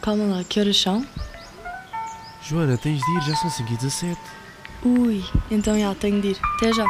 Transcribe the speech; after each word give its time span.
Calma 0.00 0.26
lá, 0.26 0.44
que 0.44 0.60
horas 0.60 0.76
são? 0.80 1.04
Joana, 2.40 2.78
tens 2.78 3.00
de 3.00 3.10
ir, 3.16 3.22
já 3.22 3.36
são 3.36 3.50
5 3.50 3.72
e 3.72 3.76
17. 3.76 4.20
Ui, 4.84 5.22
então 5.50 5.78
já, 5.78 5.94
tenho 5.96 6.22
de 6.22 6.28
ir. 6.28 6.38
Até 6.56 6.72
já. 6.72 6.86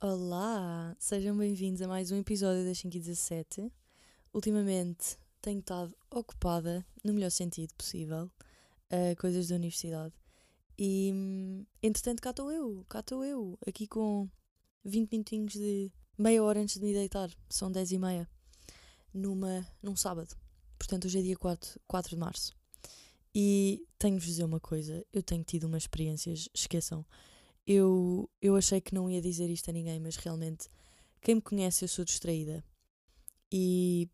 Olá, 0.00 0.94
sejam 0.98 1.36
bem-vindos 1.36 1.82
a 1.82 1.88
mais 1.88 2.12
um 2.12 2.16
episódio 2.16 2.64
das 2.64 2.78
5 2.78 2.96
e 2.96 3.00
17. 3.00 3.72
Ultimamente 4.32 5.18
tenho 5.42 5.58
estado 5.58 5.94
ocupada, 6.10 6.86
no 7.04 7.12
melhor 7.12 7.30
sentido 7.30 7.74
possível, 7.74 8.30
a 8.88 9.20
coisas 9.20 9.48
da 9.48 9.56
universidade. 9.56 10.14
E, 10.78 11.10
hum, 11.12 11.66
entretanto, 11.82 12.22
cá 12.22 12.30
estou 12.30 12.50
eu, 12.52 12.86
cá 12.88 13.00
estou 13.00 13.24
eu, 13.24 13.58
aqui 13.66 13.86
com 13.86 14.28
20 14.84 15.10
minutinhos 15.12 15.52
de 15.52 15.90
meia 16.18 16.42
hora 16.42 16.60
antes 16.60 16.78
de 16.78 16.84
me 16.84 16.92
deitar, 16.92 17.30
são 17.48 17.70
10 17.70 17.92
e 17.92 17.98
meia, 17.98 18.28
numa, 19.12 19.66
num 19.82 19.96
sábado. 19.96 20.36
Portanto, 20.78 21.06
hoje 21.06 21.18
é 21.18 21.22
dia 21.22 21.36
4, 21.36 21.80
4 21.86 22.10
de 22.10 22.16
março. 22.16 22.52
E 23.34 23.86
tenho-vos 23.98 24.26
dizer 24.26 24.44
uma 24.44 24.60
coisa, 24.60 25.04
eu 25.12 25.22
tenho 25.22 25.42
tido 25.42 25.64
umas 25.64 25.84
experiências, 25.84 26.48
esqueçam. 26.54 27.04
Eu, 27.66 28.28
eu 28.40 28.56
achei 28.56 28.80
que 28.80 28.94
não 28.94 29.08
ia 29.08 29.22
dizer 29.22 29.48
isto 29.48 29.70
a 29.70 29.72
ninguém, 29.72 29.98
mas 30.00 30.16
realmente, 30.16 30.68
quem 31.20 31.36
me 31.36 31.40
conhece, 31.40 31.84
eu 31.84 31.88
sou 31.88 32.04
distraída. 32.04 32.64
E 33.50 34.08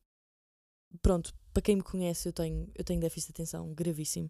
pronto, 1.02 1.34
para 1.52 1.62
quem 1.62 1.76
me 1.76 1.82
conhece, 1.82 2.28
eu 2.28 2.32
tenho, 2.32 2.70
eu 2.74 2.84
tenho 2.84 3.00
déficit 3.00 3.28
de 3.28 3.42
atenção 3.42 3.72
gravíssimo 3.74 4.28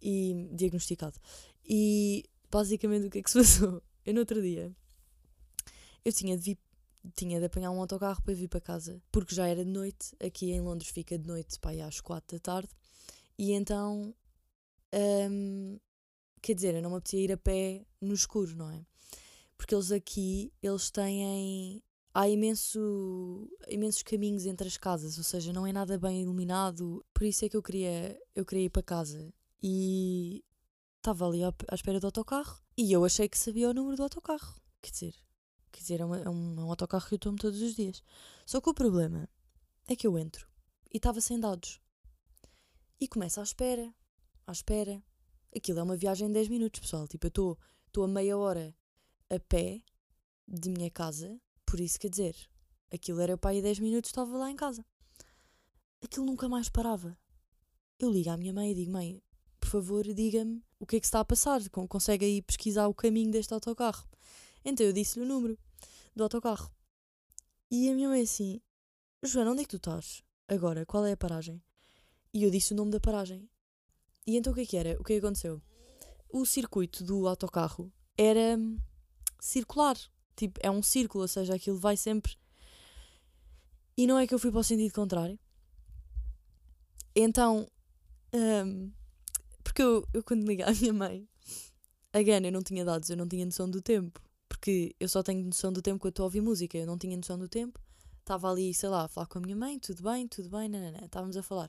e 0.00 0.48
diagnosticado. 0.52 1.18
E 1.64 2.24
basicamente 2.50 3.06
o 3.06 3.10
que 3.10 3.18
é 3.18 3.22
que 3.22 3.30
se 3.30 3.38
passou? 3.38 3.82
Eu 4.04 4.14
no 4.14 4.20
outro 4.20 4.40
dia 4.40 4.74
eu 6.04 6.12
tinha 6.12 6.36
de, 6.36 6.42
vir, 6.42 6.58
tinha 7.14 7.38
de 7.38 7.46
apanhar 7.46 7.70
um 7.70 7.80
autocarro 7.80 8.22
para 8.22 8.34
vir 8.34 8.48
para 8.48 8.60
casa, 8.60 9.00
porque 9.10 9.34
já 9.34 9.46
era 9.46 9.64
de 9.64 9.70
noite, 9.70 10.14
aqui 10.20 10.52
em 10.52 10.60
Londres 10.60 10.90
fica 10.90 11.18
de 11.18 11.26
noite 11.26 11.58
ir 11.72 11.80
às 11.80 12.00
quatro 12.00 12.36
da 12.36 12.40
tarde, 12.40 12.70
e 13.38 13.52
então 13.52 14.14
hum, 15.30 15.78
quer 16.42 16.54
dizer, 16.54 16.74
eu 16.74 16.82
não 16.82 16.90
me 16.90 16.96
apetecia 16.96 17.20
ir 17.20 17.32
a 17.32 17.36
pé 17.36 17.86
no 18.00 18.12
escuro, 18.12 18.54
não 18.56 18.70
é? 18.70 18.84
Porque 19.56 19.74
eles 19.74 19.92
aqui, 19.92 20.52
eles 20.60 20.90
têm. 20.90 21.82
Há 22.14 22.28
imenso, 22.28 23.48
imensos 23.68 24.02
caminhos 24.02 24.44
entre 24.44 24.68
as 24.68 24.76
casas, 24.76 25.16
ou 25.16 25.24
seja, 25.24 25.52
não 25.52 25.66
é 25.66 25.72
nada 25.72 25.98
bem 25.98 26.20
iluminado. 26.20 27.02
Por 27.14 27.22
isso 27.22 27.44
é 27.44 27.48
que 27.48 27.56
eu 27.56 27.62
queria, 27.62 28.20
eu 28.34 28.44
queria 28.44 28.64
ir 28.64 28.70
para 28.70 28.82
casa. 28.82 29.32
E 29.62 30.44
estava 30.98 31.26
ali 31.26 31.42
à 31.42 31.74
espera 31.74 32.00
do 32.00 32.06
autocarro 32.06 32.60
e 32.76 32.92
eu 32.92 33.04
achei 33.04 33.28
que 33.28 33.38
sabia 33.38 33.70
o 33.70 33.72
número 33.72 33.96
do 33.96 34.02
autocarro. 34.02 34.60
Quer 34.82 34.90
dizer, 34.90 35.14
quer 35.72 35.80
dizer 35.80 36.00
é, 36.00 36.04
um, 36.04 36.14
é 36.14 36.28
um, 36.28 36.60
é 36.60 36.64
um 36.64 36.70
autocarro 36.70 37.08
que 37.08 37.14
eu 37.14 37.18
tomo 37.18 37.38
todos 37.38 37.60
os 37.60 37.74
dias. 37.74 38.02
Só 38.46 38.60
que 38.60 38.70
o 38.70 38.74
problema 38.74 39.28
é 39.88 39.96
que 39.96 40.06
eu 40.06 40.18
entro 40.18 40.46
e 40.92 40.98
estava 40.98 41.20
sem 41.20 41.40
dados. 41.40 41.80
E 43.00 43.08
começo 43.08 43.40
à 43.40 43.42
espera, 43.42 43.92
à 44.46 44.52
espera. 44.52 45.02
Aquilo 45.54 45.80
é 45.80 45.82
uma 45.82 45.96
viagem 45.96 46.28
de 46.28 46.34
10 46.34 46.48
minutos, 46.48 46.80
pessoal. 46.80 47.08
Tipo, 47.08 47.26
eu 47.26 47.58
estou 47.86 48.04
a 48.04 48.08
meia 48.08 48.36
hora 48.38 48.74
a 49.28 49.40
pé 49.40 49.82
de 50.46 50.70
minha 50.70 50.90
casa, 50.90 51.40
por 51.64 51.80
isso 51.80 51.98
quer 51.98 52.10
dizer, 52.10 52.36
aquilo 52.92 53.20
era 53.20 53.36
para 53.36 53.50
aí 53.50 53.62
10 53.62 53.80
minutos, 53.80 54.10
estava 54.10 54.36
lá 54.36 54.50
em 54.50 54.56
casa. 54.56 54.84
Aquilo 56.02 56.26
nunca 56.26 56.48
mais 56.48 56.68
parava. 56.68 57.16
Eu 57.98 58.10
ligo 58.10 58.30
à 58.30 58.36
minha 58.36 58.52
mãe 58.52 58.72
e 58.72 58.74
digo: 58.74 58.92
Mãe, 58.92 59.22
por 59.60 59.68
favor, 59.68 60.04
diga-me 60.04 60.62
o 60.78 60.86
que 60.86 60.96
é 60.96 61.00
que 61.00 61.06
está 61.06 61.20
a 61.20 61.24
passar. 61.24 61.60
Consegue 61.70 62.24
aí 62.24 62.42
pesquisar 62.42 62.88
o 62.88 62.94
caminho 62.94 63.30
deste 63.30 63.54
autocarro? 63.54 64.06
Então 64.64 64.86
eu 64.86 64.92
disse-lhe 64.92 65.24
o 65.24 65.28
número 65.28 65.58
do 66.14 66.22
autocarro. 66.22 66.70
E 67.70 67.88
a 67.88 67.94
minha 67.94 68.08
mãe 68.08 68.22
assim: 68.22 68.60
Joana, 69.22 69.52
onde 69.52 69.62
é 69.62 69.64
que 69.64 69.70
tu 69.70 69.76
estás? 69.76 70.22
Agora, 70.48 70.84
qual 70.84 71.06
é 71.06 71.12
a 71.12 71.16
paragem? 71.16 71.62
E 72.34 72.42
eu 72.44 72.50
disse 72.50 72.72
o 72.72 72.76
nome 72.76 72.90
da 72.90 73.00
paragem. 73.00 73.48
E 74.26 74.36
então 74.36 74.52
o 74.52 74.56
que 74.56 74.62
é 74.62 74.66
que 74.66 74.76
era? 74.76 75.00
O 75.00 75.04
que 75.04 75.14
é 75.14 75.20
que 75.20 75.26
aconteceu? 75.26 75.60
O 76.28 76.44
circuito 76.46 77.04
do 77.04 77.26
autocarro 77.26 77.92
era 78.16 78.56
hum, 78.58 78.78
circular. 79.40 79.96
Tipo, 80.36 80.60
é 80.62 80.70
um 80.70 80.82
círculo, 80.82 81.22
ou 81.22 81.28
seja, 81.28 81.54
aquilo 81.54 81.78
vai 81.78 81.96
sempre. 81.96 82.36
E 83.96 84.06
não 84.06 84.18
é 84.18 84.26
que 84.26 84.34
eu 84.34 84.38
fui 84.38 84.50
para 84.50 84.60
o 84.60 84.64
sentido 84.64 84.92
contrário. 84.94 85.38
Então, 87.14 87.68
um, 88.32 88.90
porque 89.62 89.82
eu, 89.82 90.06
eu 90.14 90.22
quando 90.22 90.46
liguei 90.46 90.64
à 90.64 90.72
minha 90.72 90.92
mãe, 90.92 91.28
again, 92.12 92.44
eu 92.44 92.52
não 92.52 92.62
tinha 92.62 92.84
dados, 92.84 93.10
eu 93.10 93.16
não 93.16 93.28
tinha 93.28 93.44
noção 93.44 93.68
do 93.68 93.82
tempo. 93.82 94.20
Porque 94.62 94.94
eu 95.00 95.08
só 95.08 95.24
tenho 95.24 95.44
noção 95.44 95.72
do 95.72 95.82
tempo 95.82 95.98
quando 95.98 96.12
estou 96.12 96.22
a 96.22 96.26
ouvir 96.26 96.40
música, 96.40 96.78
eu 96.78 96.86
não 96.86 96.96
tinha 96.96 97.16
noção 97.16 97.36
do 97.36 97.48
tempo. 97.48 97.80
Estava 98.20 98.48
ali, 98.48 98.72
sei 98.72 98.88
lá, 98.88 99.02
a 99.02 99.08
falar 99.08 99.26
com 99.26 99.38
a 99.40 99.42
minha 99.42 99.56
mãe, 99.56 99.76
tudo 99.80 100.04
bem, 100.04 100.28
tudo 100.28 100.48
bem, 100.48 100.68
não. 100.68 101.04
Estávamos 101.04 101.36
a 101.36 101.42
falar. 101.42 101.68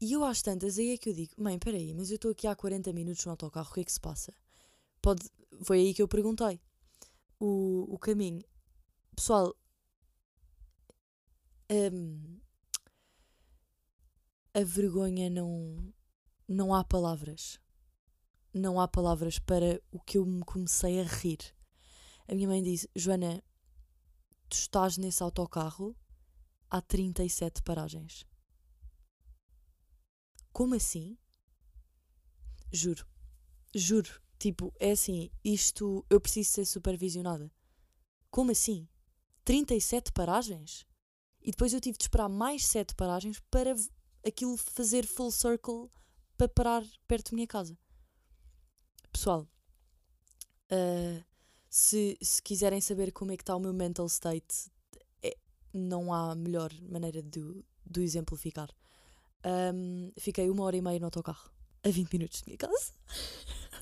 E 0.00 0.12
eu 0.12 0.24
às 0.24 0.42
tantas, 0.42 0.78
aí 0.78 0.90
é 0.90 0.98
que 0.98 1.10
eu 1.10 1.14
digo, 1.14 1.32
mãe, 1.38 1.60
peraí, 1.60 1.94
mas 1.94 2.10
eu 2.10 2.16
estou 2.16 2.32
aqui 2.32 2.48
há 2.48 2.56
40 2.56 2.92
minutos 2.92 3.24
no 3.24 3.30
autocarro, 3.30 3.70
o 3.70 3.74
que 3.74 3.82
é 3.82 3.84
que 3.84 3.92
se 3.92 4.00
passa? 4.00 4.34
Pode... 5.00 5.30
Foi 5.62 5.78
aí 5.78 5.94
que 5.94 6.02
eu 6.02 6.08
perguntei. 6.08 6.60
O, 7.38 7.86
o 7.88 7.96
caminho. 8.00 8.42
Pessoal, 9.14 9.54
um, 11.70 12.40
a 14.52 14.64
vergonha 14.64 15.30
não, 15.30 15.94
não 16.48 16.74
há 16.74 16.82
palavras. 16.82 17.60
Não 18.52 18.80
há 18.80 18.88
palavras 18.88 19.38
para 19.38 19.80
o 19.92 20.00
que 20.00 20.18
eu 20.18 20.26
me 20.26 20.42
comecei 20.42 21.00
a 21.00 21.04
rir. 21.04 21.38
A 22.32 22.34
minha 22.34 22.48
mãe 22.48 22.62
disse: 22.62 22.88
Joana, 22.96 23.44
tu 24.48 24.54
estás 24.54 24.96
nesse 24.96 25.22
autocarro 25.22 25.94
há 26.70 26.80
37 26.80 27.62
paragens. 27.62 28.24
Como 30.50 30.74
assim? 30.74 31.18
Juro. 32.72 33.06
Juro. 33.74 34.18
Tipo, 34.38 34.72
é 34.80 34.92
assim, 34.92 35.30
isto 35.44 36.06
eu 36.08 36.18
preciso 36.18 36.52
ser 36.52 36.64
supervisionada. 36.64 37.52
Como 38.30 38.50
assim? 38.50 38.88
37 39.44 40.10
paragens? 40.10 40.86
E 41.42 41.50
depois 41.50 41.74
eu 41.74 41.82
tive 41.82 41.98
de 41.98 42.04
esperar 42.04 42.30
mais 42.30 42.64
7 42.66 42.94
paragens 42.94 43.40
para 43.50 43.74
aquilo 44.26 44.56
fazer 44.56 45.06
full 45.06 45.30
circle 45.30 45.90
para 46.38 46.48
parar 46.48 46.82
perto 47.06 47.32
da 47.32 47.34
minha 47.34 47.46
casa. 47.46 47.76
Pessoal, 49.12 49.46
uh, 50.72 51.31
se, 51.74 52.18
se 52.20 52.42
quiserem 52.42 52.80
saber 52.80 53.12
como 53.12 53.32
é 53.32 53.36
que 53.36 53.42
está 53.42 53.56
o 53.56 53.60
meu 53.60 53.72
mental 53.72 54.06
state, 54.06 54.70
é, 55.22 55.36
não 55.72 56.12
há 56.12 56.34
melhor 56.34 56.70
maneira 56.82 57.22
de, 57.22 57.64
de 57.86 58.02
exemplificar. 58.02 58.68
Um, 59.74 60.12
fiquei 60.18 60.50
uma 60.50 60.64
hora 60.64 60.76
e 60.76 60.82
meia 60.82 60.98
no 60.98 61.06
autocarro, 61.06 61.50
a 61.82 61.88
20 61.88 62.12
minutos 62.12 62.40
de 62.40 62.46
minha 62.46 62.58
casa. 62.58 62.92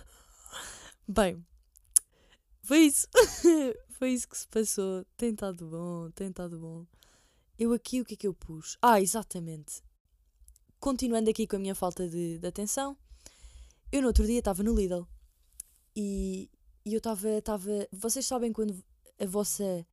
Bem, 1.08 1.44
foi 2.62 2.78
isso. 2.80 3.08
foi 3.98 4.10
isso 4.10 4.28
que 4.28 4.38
se 4.38 4.46
passou. 4.46 5.04
Tem 5.16 5.30
estado 5.30 5.66
bom, 5.66 6.10
tem 6.12 6.28
estado 6.28 6.58
bom. 6.58 6.86
Eu 7.58 7.72
aqui 7.72 8.00
o 8.00 8.04
que 8.04 8.14
é 8.14 8.16
que 8.16 8.26
eu 8.26 8.34
pus? 8.34 8.78
Ah, 8.80 9.00
exatamente 9.00 9.82
continuando 10.80 11.28
aqui 11.28 11.46
com 11.46 11.56
a 11.56 11.58
minha 11.58 11.74
falta 11.74 12.08
de, 12.08 12.38
de 12.38 12.46
atenção, 12.46 12.96
eu 13.92 14.00
no 14.00 14.08
outro 14.08 14.26
dia 14.26 14.38
estava 14.38 14.62
no 14.62 14.74
Lidl 14.74 15.06
e, 15.94 16.48
e 16.84 16.94
eu 16.94 16.98
estava. 16.98 17.68
Vocês 17.92 18.26
sabem 18.26 18.52
quando 18.52 18.82
a 19.18 19.26
vossa. 19.26 19.86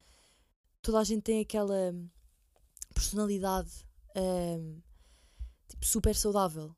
Toda 0.81 0.99
a 0.99 1.03
gente 1.03 1.23
tem 1.23 1.41
aquela 1.41 1.93
personalidade 2.93 3.71
um, 4.15 4.81
tipo, 5.67 5.85
super 5.85 6.15
saudável 6.15 6.75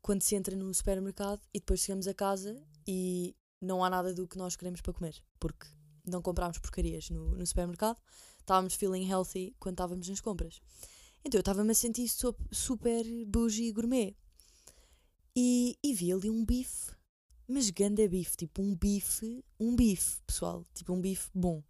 quando 0.00 0.22
se 0.22 0.34
entra 0.34 0.56
no 0.56 0.72
supermercado 0.72 1.40
e 1.52 1.60
depois 1.60 1.80
chegamos 1.80 2.08
a 2.08 2.14
casa 2.14 2.60
e 2.86 3.36
não 3.60 3.84
há 3.84 3.90
nada 3.90 4.14
do 4.14 4.26
que 4.26 4.38
nós 4.38 4.56
queremos 4.56 4.80
para 4.80 4.94
comer 4.94 5.22
porque 5.38 5.66
não 6.06 6.22
comprámos 6.22 6.58
porcarias 6.58 7.10
no, 7.10 7.36
no 7.36 7.46
supermercado. 7.46 7.98
Estávamos 8.38 8.74
feeling 8.74 9.08
healthy 9.08 9.54
quando 9.60 9.74
estávamos 9.74 10.08
nas 10.08 10.20
compras. 10.20 10.60
Então 11.24 11.38
eu 11.38 11.40
estava-me 11.40 11.70
a 11.70 11.74
sentir 11.74 12.08
super 12.50 13.04
bougie 13.26 13.72
gourmet. 13.72 14.16
E, 15.36 15.78
e 15.82 15.94
vi 15.94 16.12
ali 16.12 16.28
um 16.28 16.44
bife, 16.44 16.92
mas 17.50 17.70
ganda 17.70 18.06
bife, 18.08 18.36
tipo 18.36 18.62
um 18.62 18.74
bife, 18.74 19.44
um 19.58 19.74
bife, 19.74 20.20
pessoal, 20.26 20.64
tipo 20.74 20.92
um 20.92 21.00
bife 21.00 21.30
bom. 21.34 21.62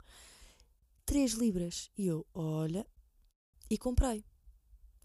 3 1.06 1.32
libras. 1.32 1.90
E 1.96 2.06
eu, 2.06 2.26
olha, 2.34 2.86
e 3.68 3.76
comprei. 3.76 4.24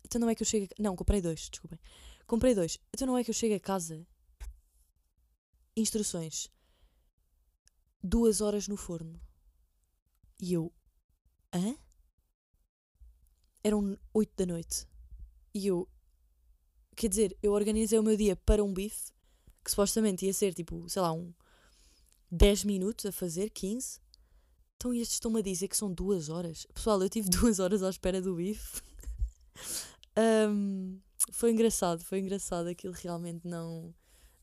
Então 0.04 0.22
não 0.22 0.30
é 0.30 0.36
que 0.36 0.44
eu 0.44 0.48
chego 0.48 0.66
a... 0.66 0.82
Não, 0.82 0.96
comprei 0.96 1.22
dois, 1.22 1.50
desculpem. 1.50 1.80
Comprei 2.28 2.54
dois. 2.54 2.78
Então 2.94 3.08
não 3.08 3.18
é 3.18 3.24
que 3.24 3.30
eu 3.30 3.34
chego 3.34 3.56
a 3.56 3.60
casa. 3.60 4.06
Instruções. 5.76 6.50
Duas 8.04 8.40
horas 8.42 8.68
no 8.68 8.78
forno. 8.78 9.20
E 10.40 10.54
eu, 10.54 10.72
hã? 11.54 11.76
eram 13.66 13.98
8 14.14 14.32
da 14.38 14.46
noite. 14.46 14.88
E 15.52 15.66
eu, 15.66 15.90
quer 16.96 17.10
dizer, 17.10 17.36
eu 17.42 17.52
organizei 17.52 17.98
o 17.98 18.04
meu 18.04 18.16
dia 18.16 18.36
para 18.36 18.64
um 18.64 18.72
bife 18.72 19.12
que 19.66 19.72
supostamente 19.72 20.26
ia 20.26 20.34
ser 20.34 20.54
tipo, 20.54 20.88
sei 20.88 21.02
lá, 21.02 21.12
um 21.12 21.34
10 22.32 22.64
minutos 22.66 23.06
a 23.08 23.12
fazer, 23.12 23.50
15. 23.50 24.00
Então 24.78 24.94
estes 24.94 25.16
estão-me 25.16 25.40
a 25.40 25.44
dizer 25.44 25.68
que 25.68 25.76
são 25.76 25.92
duas 25.92 26.30
horas. 26.30 26.68
Pessoal, 26.74 27.02
eu 27.02 27.10
tive 27.10 27.28
duas 27.32 27.60
horas 27.60 27.82
à 27.82 27.90
espera 27.90 28.22
do 28.22 28.36
bife. 28.36 28.82
um, 30.50 31.00
foi 31.32 31.52
engraçado, 31.52 32.04
foi 32.04 32.20
engraçado. 32.20 32.68
Aquilo 32.68 32.94
realmente 32.94 33.48
não 33.48 33.94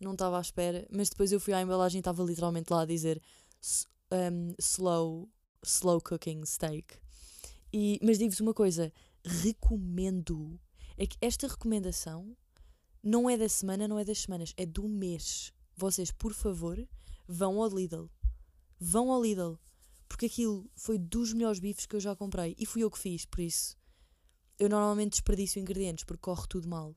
não 0.00 0.12
estava 0.14 0.38
à 0.38 0.40
espera. 0.40 0.86
Mas 0.90 1.08
depois 1.08 1.30
eu 1.30 1.38
fui 1.38 1.54
à 1.54 1.62
embalagem 1.62 1.98
e 1.98 2.00
estava 2.00 2.24
literalmente 2.24 2.72
lá 2.72 2.82
a 2.82 2.86
dizer 2.86 3.22
um, 4.10 4.54
slow, 4.58 5.28
slow 5.64 6.00
cooking 6.00 6.44
steak. 6.44 6.96
E, 7.72 8.00
mas 8.02 8.18
digo-vos 8.18 8.40
uma 8.40 8.52
coisa, 8.52 8.92
recomendo. 9.24 10.58
É 10.98 11.06
que 11.06 11.16
esta 11.20 11.46
recomendação 11.46 12.36
não 13.02 13.28
é 13.28 13.36
da 13.36 13.48
semana, 13.48 13.88
não 13.88 13.98
é 13.98 14.04
das 14.04 14.20
semanas, 14.20 14.54
é 14.56 14.64
do 14.64 14.88
mês. 14.88 15.52
Vocês, 15.76 16.12
por 16.12 16.32
favor, 16.32 16.86
vão 17.26 17.60
ao 17.60 17.68
Lidl. 17.68 18.08
Vão 18.78 19.10
ao 19.10 19.22
Lidl. 19.22 19.58
Porque 20.08 20.26
aquilo 20.26 20.70
foi 20.76 20.98
dos 20.98 21.32
melhores 21.32 21.58
bifes 21.58 21.86
que 21.86 21.96
eu 21.96 22.00
já 22.00 22.14
comprei. 22.14 22.54
E 22.58 22.64
fui 22.64 22.82
eu 22.82 22.90
que 22.90 22.98
fiz, 22.98 23.24
por 23.24 23.40
isso. 23.40 23.76
Eu 24.58 24.68
normalmente 24.68 25.12
desperdiço 25.12 25.58
ingredientes 25.58 26.04
porque 26.04 26.22
corre 26.22 26.46
tudo 26.48 26.68
mal. 26.68 26.94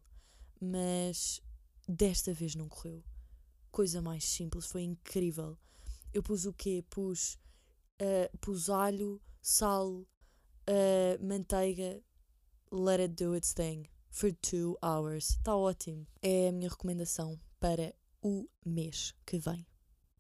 Mas 0.62 1.42
desta 1.88 2.34
vez 2.34 2.54
não 2.54 2.70
correu. 2.70 3.04
Coisa 3.72 4.02
mais 4.02 4.24
simples, 4.26 4.66
foi 4.68 4.84
incrível. 4.84 5.58
Eu 6.14 6.22
pus 6.22 6.46
o 6.46 6.54
quê? 6.54 6.84
Pus, 6.90 7.40
uh, 8.02 8.38
pus 8.38 8.70
alho, 8.70 9.22
sal, 9.42 9.90
uh, 9.90 10.06
manteiga, 11.26 12.02
let 12.72 13.00
it 13.00 13.16
do 13.16 13.36
its 13.36 13.54
thing 13.54 13.88
for 14.16 14.32
two 14.32 14.78
hours. 14.82 15.32
Está 15.32 15.56
ótimo. 15.56 16.08
É 16.22 16.48
a 16.48 16.52
minha 16.54 16.70
recomendação 16.70 17.38
para 17.60 17.94
o 18.22 18.48
mês 18.66 19.14
que 19.26 19.38
vem, 19.38 19.68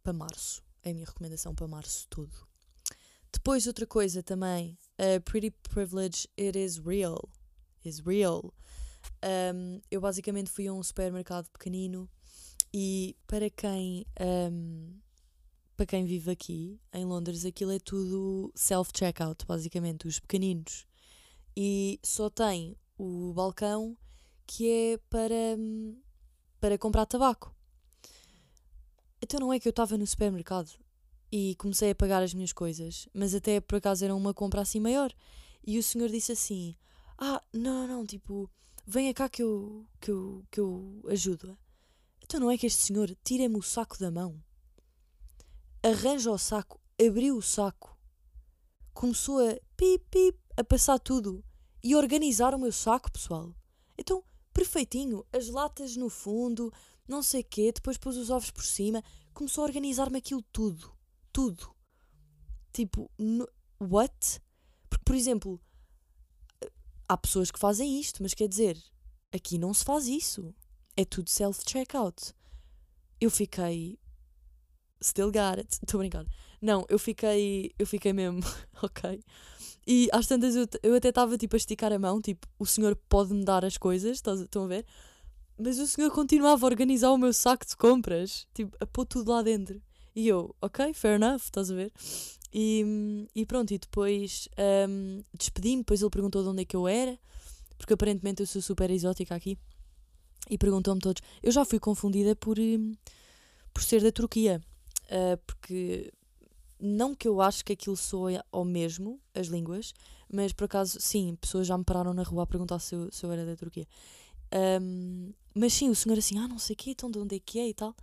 para 0.04 0.12
março. 0.12 0.62
É 0.84 0.92
a 0.92 0.94
minha 0.94 1.06
recomendação 1.06 1.56
para 1.56 1.68
março 1.68 2.06
todo. 2.10 2.36
Depois, 3.32 3.66
outra 3.68 3.88
coisa 3.88 4.22
também, 4.22 4.78
Pretty 5.24 5.52
Privilege, 5.70 6.28
it 6.38 6.60
is 6.60 6.78
real. 6.78 7.30
Is 7.86 8.00
real. 8.00 8.54
Um, 9.24 9.80
eu 9.90 10.02
basicamente 10.02 10.50
fui 10.50 10.68
a 10.68 10.74
um 10.74 10.84
supermercado 10.84 11.50
pequenino 11.52 12.10
e 12.74 13.16
para 13.28 13.50
quem 13.50 14.06
um, 14.52 15.00
para 15.78 15.86
quem 15.86 16.06
vive 16.06 16.32
aqui 16.32 16.82
em 16.92 17.06
Londres 17.06 17.46
aquilo 17.46 17.72
é 17.72 17.80
tudo 17.80 18.52
self-checkout, 18.56 19.46
basicamente, 19.46 20.08
os 20.08 20.20
pequeninos. 20.20 20.86
E 21.56 22.00
só 22.04 22.30
tem 22.30 22.76
o 22.98 23.34
balcão 23.34 23.98
que 24.48 24.70
é 24.70 24.98
para, 25.10 25.58
para 26.60 26.78
comprar 26.78 27.06
tabaco. 27.06 27.54
Então 29.22 29.40
não 29.40 29.54
é 29.54 29.60
que 29.60 29.68
eu 29.68 29.72
estava 29.72 29.98
no 29.98 30.06
supermercado 30.06 30.72
e 31.32 31.56
comecei 31.56 31.92
a 31.92 31.96
pagar 31.96 32.22
as 32.22 32.34
minhas 32.34 32.54
coisas, 32.54 33.08
mas 33.14 33.34
até 33.34 33.60
por 33.60 33.78
acaso 33.78 34.06
era 34.06 34.16
uma 34.16 34.34
compra 34.34 34.62
assim 34.62 34.80
maior. 34.80 35.12
E 35.66 35.80
o 35.80 35.84
senhor 35.84 36.10
disse 36.10 36.32
assim: 36.32 36.76
Ah, 37.18 37.42
não, 37.52 37.88
não, 37.88 38.06
tipo, 38.06 38.50
venha 38.86 39.14
cá 39.14 39.28
que 39.28 39.42
eu, 39.42 39.86
que 40.00 40.12
eu, 40.12 40.46
que 40.52 40.60
eu 40.60 41.02
ajudo. 41.10 41.58
Então 42.24 42.40
não 42.40 42.52
é 42.52 42.58
que 42.58 42.68
este 42.68 42.82
senhor 42.82 43.16
tira-me 43.24 43.58
o 43.58 43.62
saco 43.62 44.00
da 44.00 44.12
mão, 44.12 44.42
arranja 45.84 46.32
o 46.32 46.38
saco, 46.38 46.80
abriu 47.00 47.38
o 47.38 47.42
saco, 47.42 47.98
começou 48.94 49.40
a 49.40 49.54
pip, 49.76 50.06
pip, 50.10 50.40
a 50.58 50.64
passar 50.64 50.98
tudo 51.00 51.44
e 51.86 51.96
organizar 51.96 52.56
o 52.56 52.58
meu 52.58 52.72
saco, 52.72 53.12
pessoal. 53.12 53.56
Então, 53.96 54.24
perfeitinho, 54.52 55.24
as 55.32 55.50
latas 55.50 55.96
no 55.96 56.10
fundo, 56.10 56.74
não 57.08 57.22
sei 57.22 57.44
quê, 57.44 57.72
depois 57.72 57.96
pôs 57.96 58.18
os 58.18 58.32
ovos 58.32 58.50
por 58.50 58.64
cima, 58.64 59.04
começou 59.36 59.64
a 59.64 59.68
organizar-me 59.68 60.18
aquilo 60.18 60.42
tudo. 60.52 60.92
Tudo. 61.32 61.76
Tipo, 62.74 63.08
what? 63.80 64.42
Porque, 64.90 65.04
por 65.06 65.16
exemplo, 65.16 65.62
há 67.08 67.16
pessoas 67.16 67.52
que 67.52 67.60
fazem 67.60 68.00
isto, 68.00 68.24
mas 68.24 68.34
quer 68.34 68.48
dizer, 68.48 68.84
aqui 69.32 69.60
não 69.60 69.72
se 69.72 69.86
faz 69.86 70.08
isso. 70.08 70.56
É 70.98 71.06
tudo 71.06 71.30
self-checkout. 71.30 72.34
Eu 73.22 73.30
fiquei. 73.30 74.00
Still 75.04 75.32
got 75.32 75.60
it. 75.60 75.72
Estou 75.72 76.00
a 76.00 76.02
brincar. 76.02 76.26
Não, 76.60 76.84
eu 76.90 76.98
fiquei. 76.98 77.76
Eu 77.78 77.86
fiquei 77.86 78.12
mesmo. 78.12 78.40
ok. 78.82 79.22
E 79.88 80.10
às 80.12 80.26
tantas 80.26 80.56
eu, 80.56 80.68
eu 80.82 80.96
até 80.96 81.10
estava 81.10 81.38
tipo 81.38 81.56
a 81.56 81.58
esticar 81.58 81.94
a 81.94 82.00
mão, 82.00 82.22
tipo, 82.22 82.48
o 82.58 82.66
senhor 82.66 82.96
pode-me 83.08 83.44
dar 83.44 83.64
as 83.64 83.78
coisas, 83.78 84.22
estão 84.26 84.64
a 84.64 84.68
ver? 84.68 84.86
Mas 85.58 85.80
o 85.80 85.88
senhor 85.88 86.12
continuava 86.12 86.66
a 86.66 86.70
organizar 86.70 87.12
o 87.12 87.18
meu 87.18 87.32
saco 87.32 87.66
de 87.66 87.78
compras, 87.78 88.48
tipo, 88.54 88.76
a 88.80 88.86
pôr 88.86 89.06
tudo 89.06 89.32
lá 89.32 89.42
dentro. 89.42 89.82
E 90.16 90.28
eu, 90.28 90.56
ok, 90.62 90.94
fair 90.94 91.16
enough, 91.16 91.42
estás 91.44 91.70
a 91.70 91.76
ver? 91.76 91.92
E, 92.54 93.28
e 93.36 93.46
pronto, 93.46 93.74
e 93.74 93.78
depois 93.78 94.48
um, 94.90 95.22
despedi-me, 95.38 95.82
depois 95.82 96.02
ele 96.02 96.10
perguntou 96.10 96.42
de 96.42 96.50
onde 96.50 96.62
é 96.62 96.66
que 96.66 96.76
eu 96.76 96.88
era, 96.88 97.18
porque 97.78 97.94
aparentemente 97.94 98.42
eu 98.42 98.48
sou 98.48 98.62
super 98.62 98.90
exótica 98.90 99.36
aqui. 99.36 99.58
E 100.50 100.58
perguntou-me 100.58 101.02
todos. 101.02 101.22
Eu 101.44 101.52
já 101.52 101.66
fui 101.66 101.80
confundida 101.80 102.36
por, 102.36 102.58
hum, 102.58 102.96
por 103.74 103.84
ser 103.84 104.02
da 104.02 104.12
Turquia, 104.12 104.62
uh, 105.06 105.38
porque 105.46 106.12
não 106.80 107.16
que 107.16 107.28
eu 107.28 107.42
acho 107.42 107.64
que 107.64 107.74
aquilo 107.74 107.96
soe 107.96 108.40
ao 108.52 108.66
mesmo, 108.66 109.20
as 109.34 109.48
línguas, 109.48 109.94
mas 110.32 110.54
por 110.54 110.66
acaso, 110.66 111.00
sim, 111.00 111.36
pessoas 111.40 111.68
já 111.68 111.78
me 111.78 111.84
pararam 111.84 112.14
na 112.14 112.24
rua 112.24 112.44
a 112.44 112.48
perguntar 112.48 112.80
se 112.80 112.96
eu, 112.96 113.12
se 113.12 113.26
eu 113.26 113.32
era 113.32 113.46
da 113.46 113.56
Turquia. 113.56 113.88
Um, 114.82 115.34
mas 115.54 115.74
sim, 115.74 115.90
o 115.90 115.96
senhor 115.96 116.18
assim, 116.18 116.38
ah, 116.38 116.48
não 116.48 116.60
sei 116.60 116.74
o 116.74 116.78
quê, 116.78 116.92
então 116.92 117.10
de 117.10 117.20
onde 117.20 117.36
é 117.36 117.40
que 117.40 117.60
é 117.60 117.70
e 117.70 117.74
tal. 117.74 117.96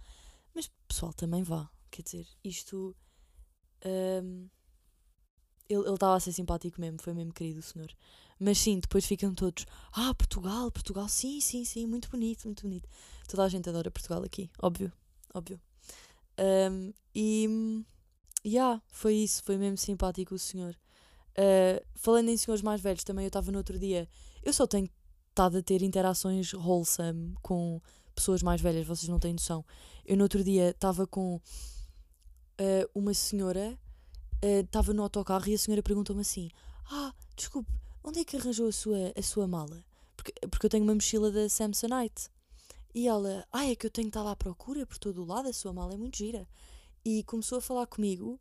Mas 0.54 0.70
pessoal, 0.88 1.12
também 1.12 1.42
vá. 1.42 1.69
Quer 1.90 2.02
dizer, 2.02 2.26
isto. 2.42 2.96
Um, 3.84 4.48
ele 5.68 5.94
estava 5.94 6.16
a 6.16 6.20
ser 6.20 6.32
simpático 6.32 6.80
mesmo, 6.80 7.00
foi 7.00 7.14
mesmo 7.14 7.32
querido 7.32 7.60
o 7.60 7.62
senhor. 7.62 7.90
Mas 8.38 8.58
sim, 8.58 8.78
depois 8.78 9.06
ficam 9.06 9.34
todos, 9.34 9.64
ah, 9.92 10.14
Portugal, 10.14 10.70
Portugal, 10.70 11.08
sim, 11.08 11.40
sim, 11.40 11.64
sim, 11.64 11.86
muito 11.86 12.10
bonito, 12.10 12.44
muito 12.44 12.62
bonito. 12.62 12.88
Toda 13.28 13.44
a 13.44 13.48
gente 13.48 13.68
adora 13.68 13.90
Portugal 13.90 14.22
aqui, 14.22 14.50
óbvio, 14.60 14.92
óbvio. 15.32 15.60
Um, 16.38 16.92
e 17.14 17.84
yeah, 18.44 18.80
foi 18.88 19.14
isso, 19.14 19.42
foi 19.42 19.56
mesmo 19.56 19.76
simpático 19.76 20.34
o 20.34 20.38
senhor. 20.38 20.76
Uh, 21.32 21.82
falando 21.94 22.28
em 22.28 22.36
senhores 22.36 22.62
mais 22.62 22.80
velhos, 22.80 23.04
também 23.04 23.24
eu 23.24 23.28
estava 23.28 23.50
no 23.50 23.58
outro 23.58 23.78
dia. 23.78 24.08
Eu 24.42 24.52
só 24.52 24.66
tenho 24.66 24.88
estado 25.30 25.58
a 25.58 25.62
ter 25.62 25.82
interações 25.82 26.52
wholesome 26.52 27.34
com 27.42 27.80
pessoas 28.14 28.42
mais 28.42 28.60
velhas, 28.60 28.86
vocês 28.86 29.08
não 29.08 29.18
têm 29.18 29.32
noção. 29.32 29.64
Eu 30.04 30.16
no 30.16 30.24
outro 30.24 30.44
dia 30.44 30.70
estava 30.70 31.06
com 31.06 31.36
uh, 31.36 32.90
uma 32.94 33.14
senhora, 33.14 33.78
estava 34.42 34.90
uh, 34.90 34.94
no 34.94 35.02
autocarro 35.02 35.48
e 35.48 35.54
a 35.54 35.58
senhora 35.58 35.82
perguntou-me 35.82 36.22
assim: 36.22 36.50
Ah, 36.90 37.14
desculpe, 37.36 37.72
onde 38.04 38.20
é 38.20 38.25
que 38.25 38.37
arranjou 38.37 38.68
a 38.68 38.72
sua, 38.72 39.12
a 39.16 39.22
sua 39.22 39.46
mala? 39.46 39.84
Porque, 40.16 40.32
porque 40.49 40.66
eu 40.66 40.70
tenho 40.70 40.84
uma 40.84 40.94
mochila 40.94 41.30
da 41.30 41.49
Samsonite. 41.49 42.28
E 42.94 43.08
ela, 43.08 43.46
ah, 43.50 43.64
é 43.64 43.75
que 43.75 43.87
eu 43.87 43.90
tenho 43.90 44.06
que 44.06 44.11
estar 44.11 44.22
lá 44.22 44.32
à 44.32 44.37
procura 44.37 44.87
por 44.87 44.99
todo 44.99 45.22
o 45.22 45.25
lado, 45.25 45.49
a 45.49 45.52
sua 45.52 45.72
mala 45.72 45.94
é 45.94 45.96
muito 45.96 46.18
gira 46.18 46.46
e 47.04 47.23
começou 47.25 47.59
a 47.59 47.61
falar 47.61 47.87
comigo. 47.87 48.40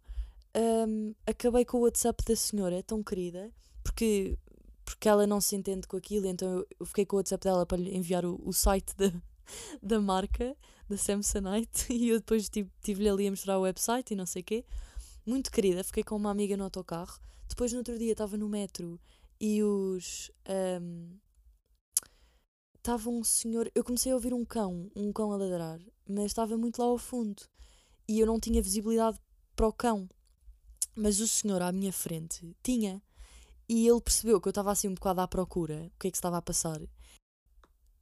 Um, 0.55 1.13
acabei 1.25 1.63
com 1.63 1.77
o 1.77 1.81
WhatsApp 1.81 2.23
da 2.25 2.35
senhora, 2.35 2.83
tão 2.83 3.01
querida, 3.03 3.51
porque, 3.83 4.37
porque 4.83 5.07
ela 5.07 5.25
não 5.25 5.39
se 5.39 5.55
entende 5.55 5.87
com 5.87 5.95
aquilo, 5.95 6.27
então 6.27 6.65
eu 6.79 6.85
fiquei 6.85 7.05
com 7.05 7.15
o 7.15 7.19
WhatsApp 7.19 7.43
dela 7.43 7.65
para 7.65 7.77
lhe 7.77 7.95
enviar 7.95 8.25
o, 8.25 8.39
o 8.43 8.51
site 8.51 8.93
da, 8.97 9.11
da 9.81 10.01
marca, 10.01 10.55
da 10.89 10.97
Samsonite, 10.97 11.91
e 11.93 12.09
eu 12.09 12.19
depois 12.19 12.49
tive-lhe 12.81 13.09
ali 13.09 13.27
a 13.27 13.31
mostrar 13.31 13.57
o 13.57 13.61
website 13.61 14.13
e 14.13 14.15
não 14.15 14.25
sei 14.25 14.41
o 14.41 14.45
quê. 14.45 14.65
Muito 15.25 15.51
querida, 15.51 15.83
fiquei 15.83 16.03
com 16.03 16.15
uma 16.15 16.31
amiga 16.31 16.57
no 16.57 16.63
autocarro. 16.63 17.19
Depois, 17.47 17.71
no 17.71 17.79
outro 17.79 17.97
dia, 17.97 18.13
estava 18.13 18.37
no 18.37 18.49
metro 18.49 18.99
e 19.39 19.61
os. 19.61 20.31
Um, 20.81 21.17
estava 22.77 23.09
um 23.09 23.23
senhor. 23.23 23.69
Eu 23.75 23.83
comecei 23.83 24.11
a 24.11 24.15
ouvir 24.15 24.33
um 24.33 24.43
cão, 24.43 24.89
um 24.95 25.11
cão 25.11 25.31
a 25.31 25.37
ladrar, 25.37 25.79
mas 26.07 26.27
estava 26.27 26.57
muito 26.57 26.79
lá 26.79 26.85
ao 26.85 26.97
fundo 26.97 27.43
e 28.07 28.19
eu 28.19 28.27
não 28.27 28.39
tinha 28.39 28.61
visibilidade 28.61 29.19
para 29.55 29.67
o 29.67 29.73
cão. 29.73 30.09
Mas 30.95 31.19
o 31.19 31.27
senhor 31.27 31.61
à 31.61 31.71
minha 31.71 31.93
frente 31.93 32.55
tinha. 32.61 33.01
E 33.67 33.87
ele 33.87 34.01
percebeu 34.01 34.41
que 34.41 34.47
eu 34.47 34.51
estava 34.51 34.71
assim 34.71 34.89
um 34.89 34.93
bocado 34.93 35.21
à 35.21 35.27
procura, 35.27 35.89
o 35.95 35.99
que 35.99 36.07
é 36.07 36.11
que 36.11 36.17
estava 36.17 36.37
a 36.37 36.41
passar. 36.41 36.81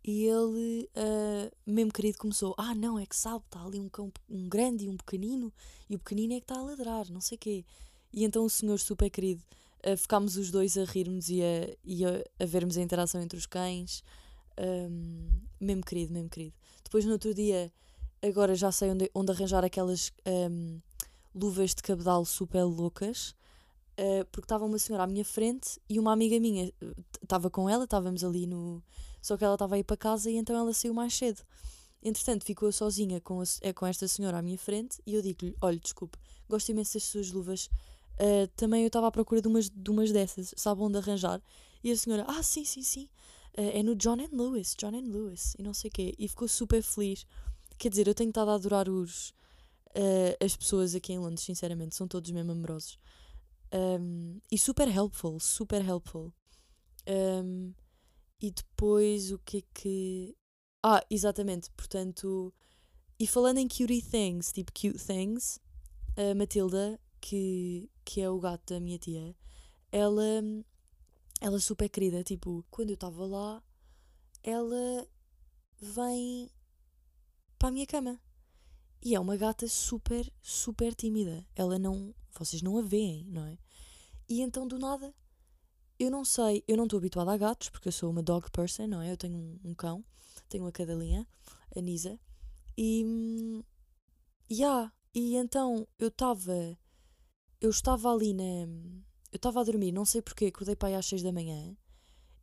E 0.03 0.25
ele, 0.25 0.89
uh, 0.95 1.55
mesmo 1.65 1.91
querido, 1.91 2.17
começou: 2.17 2.55
Ah, 2.57 2.73
não, 2.73 2.97
é 2.97 3.05
que 3.05 3.15
sabe, 3.15 3.43
está 3.45 3.63
ali 3.63 3.79
um 3.79 3.89
cão, 3.89 4.11
um 4.27 4.49
grande 4.49 4.85
e 4.85 4.89
um 4.89 4.97
pequenino, 4.97 5.53
e 5.89 5.95
o 5.95 5.99
pequenino 5.99 6.33
é 6.33 6.37
que 6.37 6.45
está 6.45 6.57
a 6.57 6.63
ladrar, 6.63 7.09
não 7.11 7.21
sei 7.21 7.35
o 7.35 7.39
quê. 7.39 7.65
E 8.11 8.23
então 8.23 8.43
o 8.43 8.49
senhor, 8.49 8.79
super 8.79 9.09
querido, 9.09 9.43
uh, 9.85 9.95
ficámos 9.95 10.37
os 10.37 10.49
dois 10.49 10.77
a 10.77 10.85
rirmos 10.85 11.29
e 11.29 11.43
a, 11.43 11.77
e 11.83 12.05
a, 12.05 12.23
a 12.39 12.45
vermos 12.45 12.77
a 12.77 12.81
interação 12.81 13.21
entre 13.21 13.37
os 13.37 13.45
cães. 13.45 14.03
Um, 14.57 15.29
mesmo 15.59 15.83
querido, 15.83 16.11
mesmo 16.13 16.29
querido. 16.29 16.55
Depois, 16.83 17.05
no 17.05 17.11
outro 17.11 17.33
dia, 17.33 17.71
agora 18.21 18.55
já 18.55 18.71
sei 18.71 18.91
onde, 18.91 19.09
onde 19.13 19.31
arranjar 19.31 19.63
aquelas 19.63 20.11
um, 20.25 20.79
luvas 21.33 21.73
de 21.73 21.81
cabedal 21.81 22.25
super 22.25 22.63
loucas. 22.63 23.35
Uh, 23.99 24.23
porque 24.31 24.45
estava 24.45 24.63
uma 24.63 24.79
senhora 24.79 25.03
à 25.03 25.07
minha 25.07 25.25
frente 25.25 25.77
e 25.89 25.99
uma 25.99 26.13
amiga 26.13 26.39
minha 26.39 26.71
estava 27.21 27.49
com 27.49 27.69
ela, 27.69 27.83
estávamos 27.83 28.23
ali 28.23 28.47
no. 28.47 28.81
Só 29.21 29.35
que 29.35 29.43
ela 29.43 29.55
estava 29.55 29.75
aí 29.75 29.83
para 29.83 29.97
casa 29.97 30.31
e 30.31 30.37
então 30.37 30.55
ela 30.55 30.73
saiu 30.73 30.93
mais 30.93 31.13
cedo. 31.13 31.41
Entretanto, 32.01 32.45
ficou 32.45 32.71
sozinha 32.71 33.19
com, 33.19 33.41
a, 33.41 33.43
é, 33.61 33.73
com 33.73 33.85
esta 33.85 34.07
senhora 34.07 34.37
à 34.37 34.41
minha 34.41 34.57
frente 34.57 35.01
e 35.05 35.15
eu 35.15 35.21
digo-lhe: 35.21 35.53
Olha, 35.61 35.77
desculpe, 35.77 36.17
gosto 36.47 36.69
imenso 36.69 36.93
das 36.93 37.03
suas 37.03 37.29
luvas 37.29 37.69
Uh, 38.19 38.47
também 38.57 38.81
eu 38.81 38.87
estava 38.87 39.07
à 39.07 39.11
procura 39.11 39.41
de 39.41 39.47
umas, 39.47 39.69
de 39.69 39.89
umas 39.89 40.11
dessas, 40.11 40.53
sabe 40.57 40.81
onde 40.81 40.97
arranjar? 40.97 41.41
E 41.81 41.89
a 41.89 41.95
senhora, 41.95 42.25
ah, 42.27 42.43
sim, 42.43 42.65
sim, 42.65 42.83
sim, 42.83 43.09
uh, 43.57 43.61
é 43.61 43.81
no 43.81 43.95
John 43.95 44.19
and 44.19 44.29
Lewis, 44.33 44.75
John 44.77 44.93
and 44.93 45.07
Lewis, 45.07 45.55
e 45.57 45.63
não 45.63 45.73
sei 45.73 45.87
o 45.87 45.93
quê. 45.93 46.13
E 46.19 46.27
ficou 46.27 46.47
super 46.47 46.83
feliz. 46.83 47.25
Quer 47.79 47.89
dizer, 47.89 48.07
eu 48.07 48.13
tenho 48.13 48.29
estado 48.29 48.51
a 48.51 48.55
adorar 48.55 48.89
os, 48.89 49.29
uh, 49.95 50.43
as 50.43 50.55
pessoas 50.55 50.93
aqui 50.93 51.13
em 51.13 51.19
Londres, 51.19 51.45
sinceramente, 51.45 51.95
são 51.95 52.09
todos 52.09 52.29
mesmo 52.29 52.51
amorosos. 52.51 52.99
Um, 53.71 54.39
e 54.51 54.57
super 54.57 54.87
helpful, 54.87 55.39
super 55.39 55.81
helpful. 55.87 56.33
Um, 57.07 57.73
e 58.41 58.51
depois 58.51 59.31
o 59.31 59.39
que 59.39 59.59
é 59.59 59.63
que. 59.73 60.37
Ah, 60.83 61.01
exatamente, 61.09 61.71
portanto. 61.71 62.53
E 63.17 63.25
falando 63.25 63.59
em 63.59 63.67
cutie 63.67 64.01
things, 64.01 64.51
tipo 64.51 64.71
cute 64.73 64.99
things, 65.03 65.59
a 66.17 66.35
Matilda, 66.35 66.99
que, 67.21 67.89
que 68.03 68.21
é 68.21 68.29
o 68.29 68.39
gato 68.39 68.73
da 68.73 68.79
minha 68.79 68.97
tia, 68.97 69.35
ela, 69.91 70.41
ela 71.39 71.57
é 71.57 71.59
super 71.59 71.89
querida. 71.89 72.23
Tipo, 72.23 72.65
quando 72.69 72.89
eu 72.89 72.95
estava 72.95 73.25
lá, 73.25 73.63
ela 74.43 75.07
vem 75.81 76.49
para 77.59 77.67
a 77.67 77.71
minha 77.71 77.85
cama. 77.85 78.19
E 79.03 79.13
é 79.13 79.19
uma 79.19 79.37
gata 79.37 79.67
super, 79.67 80.31
super 80.41 80.95
tímida. 80.95 81.45
Ela 81.55 81.77
não. 81.77 82.15
Vocês 82.37 82.61
não 82.61 82.77
a 82.77 82.81
veem, 82.81 83.25
não 83.25 83.45
é? 83.45 83.57
E 84.27 84.41
então 84.41 84.67
do 84.67 84.79
nada, 84.79 85.13
eu 85.99 86.09
não 86.09 86.23
sei, 86.23 86.63
eu 86.67 86.77
não 86.77 86.85
estou 86.85 86.97
habituada 86.97 87.31
a 87.31 87.37
gatos, 87.37 87.69
porque 87.69 87.89
eu 87.89 87.91
sou 87.91 88.09
uma 88.09 88.23
dog 88.23 88.49
person, 88.51 88.87
não 88.87 89.01
é? 89.01 89.11
Eu 89.11 89.17
tenho 89.17 89.35
um, 89.35 89.59
um 89.65 89.73
cão, 89.73 90.03
tenho 90.47 90.63
uma 90.63 90.71
cadelinha, 90.71 91.27
a 91.75 91.81
Nisa, 91.81 92.19
e. 92.77 93.63
Yeah, 94.49 94.91
e 95.13 95.35
então 95.35 95.87
eu 95.97 96.07
estava. 96.07 96.77
Eu 97.59 97.69
estava 97.69 98.13
ali 98.13 98.33
na. 98.33 98.43
Eu 99.31 99.35
estava 99.35 99.59
a 99.59 99.63
dormir, 99.63 99.91
não 99.91 100.05
sei 100.05 100.21
porquê, 100.21 100.45
acordei 100.45 100.75
para 100.75 100.89
aí 100.89 100.95
às 100.95 101.05
6 101.05 101.21
da 101.21 101.31
manhã. 101.31 101.75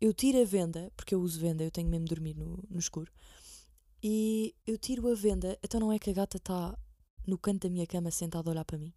Eu 0.01 0.13
tiro 0.13 0.41
a 0.41 0.45
venda, 0.45 0.93
porque 0.95 1.15
eu 1.15 1.21
uso 1.21 1.41
venda, 1.41 1.65
eu 1.65 1.71
tenho 1.71 1.89
mesmo 1.89 2.05
de 2.05 2.15
dormir 2.15 2.35
no, 2.35 2.63
no 2.69 2.79
escuro. 2.79 3.11
E 4.09 4.55
eu 4.65 4.79
tiro 4.79 5.11
a 5.11 5.17
venda, 5.17 5.59
então 5.61 5.81
não 5.81 5.93
é 5.93 5.99
que 5.99 6.09
a 6.09 6.13
gata 6.13 6.37
está 6.37 6.79
no 7.27 7.37
canto 7.37 7.63
da 7.63 7.69
minha 7.69 7.89
cama 7.89 8.09
sentada 8.09 8.49
a 8.49 8.53
olhar 8.53 8.65
para 8.65 8.79
mim? 8.79 8.95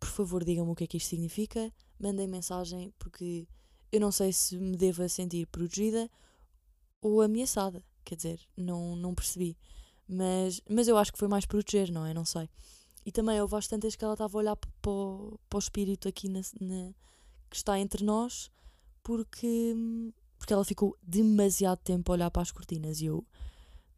Por 0.00 0.08
favor, 0.08 0.42
digam-me 0.42 0.72
o 0.72 0.74
que 0.74 0.84
é 0.84 0.86
que 0.86 0.96
isto 0.96 1.10
significa. 1.10 1.70
Mandem 2.00 2.26
mensagem, 2.26 2.94
porque 2.98 3.46
eu 3.92 4.00
não 4.00 4.10
sei 4.10 4.32
se 4.32 4.56
me 4.56 4.74
devo 4.74 5.06
sentir 5.06 5.46
protegida 5.48 6.10
ou 7.02 7.20
ameaçada. 7.20 7.84
Quer 8.06 8.16
dizer, 8.16 8.40
não, 8.56 8.96
não 8.96 9.14
percebi. 9.14 9.54
Mas, 10.08 10.62
mas 10.66 10.88
eu 10.88 10.96
acho 10.96 11.12
que 11.12 11.18
foi 11.18 11.28
mais 11.28 11.44
proteger, 11.44 11.92
não 11.92 12.06
é? 12.06 12.14
Não 12.14 12.24
sei. 12.24 12.48
E 13.04 13.12
também 13.12 13.38
houve 13.38 13.68
tantas 13.68 13.94
que 13.94 14.02
ela 14.02 14.14
estava 14.14 14.34
a 14.34 14.40
olhar 14.40 14.56
para 14.56 14.90
o, 14.90 15.38
para 15.46 15.58
o 15.58 15.60
espírito 15.60 16.08
aqui 16.08 16.26
na, 16.30 16.40
na, 16.58 16.94
que 17.50 17.56
está 17.56 17.78
entre 17.78 18.02
nós, 18.02 18.50
porque, 19.02 19.74
porque 20.38 20.54
ela 20.54 20.64
ficou 20.64 20.96
demasiado 21.02 21.80
tempo 21.80 22.10
a 22.10 22.14
olhar 22.14 22.30
para 22.30 22.40
as 22.40 22.50
cortinas. 22.50 23.02
E 23.02 23.04
eu, 23.04 23.26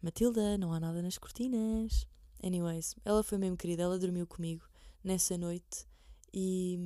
Matilda, 0.02 0.56
não 0.56 0.72
há 0.72 0.80
nada 0.80 1.02
nas 1.02 1.18
cortinas. 1.18 2.06
Anyways, 2.42 2.94
ela 3.04 3.22
foi 3.22 3.38
mesmo 3.38 3.56
querida, 3.56 3.82
ela 3.82 3.98
dormiu 3.98 4.26
comigo 4.26 4.66
nessa 5.04 5.36
noite 5.36 5.86
e 6.32 6.78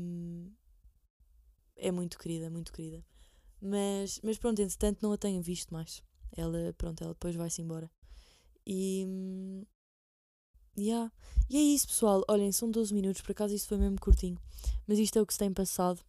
é 1.76 1.90
muito 1.90 2.18
querida, 2.18 2.50
muito 2.50 2.73
querida. 2.73 3.04
Mas, 3.61 4.21
mas 4.23 4.37
pronto, 4.38 4.61
entretanto 4.61 5.00
não 5.02 5.12
a 5.12 5.16
tenho 5.16 5.40
visto 5.40 5.73
mais. 5.73 6.02
Ela, 6.37 6.75
pronto, 6.76 7.02
ela 7.02 7.14
depois 7.14 7.35
vai-se 7.35 7.62
embora. 7.62 7.90
E. 8.66 9.06
Yeah. 10.76 11.12
E 11.49 11.56
é 11.56 11.61
isso, 11.61 11.87
pessoal. 11.87 12.25
Olhem, 12.28 12.50
são 12.50 12.71
12 12.71 12.92
minutos, 12.92 13.23
por 13.23 13.33
acaso 13.33 13.54
isto 13.54 13.68
foi 13.68 13.78
mesmo 13.78 14.00
curtinho. 14.00 14.40
Mas 14.87 14.99
isto 14.99 15.18
é 15.18 15.23
o 15.23 15.26
que 15.26 15.33
se 15.33 15.38
tem 15.38 15.52
passado. 15.52 16.00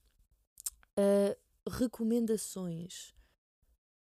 Uh, 0.98 1.70
recomendações 1.70 3.14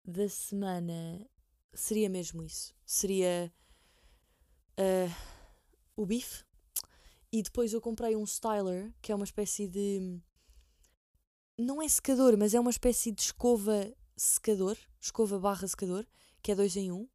da 0.03 0.27
semana 0.27 1.25
seria 1.73 2.09
mesmo 2.09 2.43
isso. 2.43 2.73
Seria 2.85 3.51
uh, 4.77 5.15
o 5.95 6.05
bife. 6.05 6.43
E 7.31 7.41
depois 7.41 7.71
eu 7.71 7.79
comprei 7.79 8.15
um 8.15 8.23
styler, 8.23 8.93
que 9.01 9.11
é 9.11 9.15
uma 9.15 9.23
espécie 9.23 9.67
de. 9.67 10.19
Não 11.57 11.81
é 11.81 11.87
secador, 11.87 12.37
mas 12.37 12.53
é 12.53 12.59
uma 12.59 12.71
espécie 12.71 13.11
de 13.11 13.21
escova 13.21 13.93
secador. 14.17 14.77
Escova 14.99 15.39
barra 15.39 15.67
secador, 15.67 16.05
que 16.41 16.51
é 16.51 16.55
dois 16.55 16.75
em 16.75 16.91
um. 16.91 17.07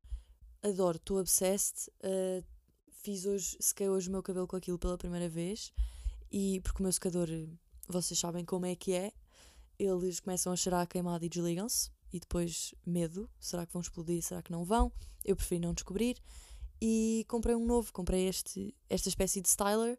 Adoro, 0.62 0.96
estou 0.96 1.18
obsessed. 1.18 1.90
Uh, 1.98 2.44
fiz 2.90 3.26
hoje, 3.26 3.56
sequei 3.60 3.88
hoje 3.88 4.08
o 4.08 4.12
meu 4.12 4.22
cabelo 4.22 4.46
com 4.46 4.56
aquilo 4.56 4.78
pela 4.78 4.96
primeira 4.96 5.28
vez. 5.28 5.72
E 6.32 6.60
porque 6.60 6.80
o 6.80 6.82
meu 6.82 6.92
secador, 6.92 7.28
vocês 7.86 8.18
sabem 8.18 8.44
como 8.44 8.66
é 8.66 8.75
que 8.75 8.92
é. 8.92 9.12
Eles 9.78 10.20
começam 10.20 10.52
a 10.52 10.56
cheirar 10.56 10.80
a 10.80 10.86
queimado 10.86 11.25
e 11.25 11.28
desligam-se 11.28 11.95
e 12.12 12.20
depois 12.20 12.75
medo, 12.84 13.28
será 13.38 13.66
que 13.66 13.72
vão 13.72 13.82
explodir, 13.82 14.22
será 14.22 14.42
que 14.42 14.52
não 14.52 14.64
vão? 14.64 14.92
Eu 15.25 15.36
preferi 15.36 15.60
não 15.60 15.75
descobrir 15.75 16.20
e 16.80 17.25
comprei 17.28 17.54
um 17.54 17.64
novo, 17.64 17.92
comprei 17.92 18.28
este, 18.28 18.75
esta 18.88 19.08
espécie 19.08 19.40
de 19.40 19.48
styler, 19.48 19.98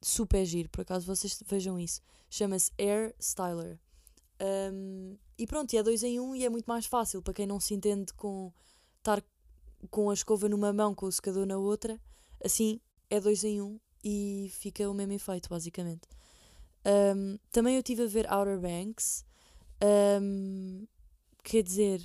super 0.00 0.44
giro, 0.44 0.68
por 0.68 0.82
acaso 0.82 1.06
vocês 1.06 1.38
vejam 1.46 1.78
isso, 1.78 2.00
chama-se 2.30 2.70
Air 2.78 3.14
Styler. 3.18 3.78
Um, 4.40 5.16
e 5.38 5.46
pronto, 5.46 5.74
é 5.74 5.82
dois 5.82 6.02
em 6.02 6.20
um 6.20 6.34
e 6.34 6.44
é 6.44 6.48
muito 6.48 6.66
mais 6.66 6.86
fácil 6.86 7.22
para 7.22 7.34
quem 7.34 7.46
não 7.46 7.58
se 7.58 7.74
entende 7.74 8.12
com 8.14 8.52
estar 8.98 9.22
com 9.90 10.10
a 10.10 10.14
escova 10.14 10.48
numa 10.48 10.72
mão, 10.72 10.94
com 10.94 11.06
o 11.06 11.12
secador 11.12 11.46
na 11.46 11.56
outra, 11.56 12.00
assim 12.44 12.80
é 13.08 13.20
dois 13.20 13.44
em 13.44 13.60
um 13.60 13.78
e 14.02 14.50
fica 14.52 14.88
o 14.88 14.94
mesmo 14.94 15.12
efeito, 15.12 15.48
basicamente. 15.48 16.08
Um, 16.86 17.38
também 17.50 17.74
eu 17.74 17.80
estive 17.80 18.04
a 18.04 18.06
ver 18.06 18.32
Outer 18.32 18.60
Banks. 18.60 19.24
Um, 20.22 20.86
Quer 21.48 21.62
dizer, 21.62 22.04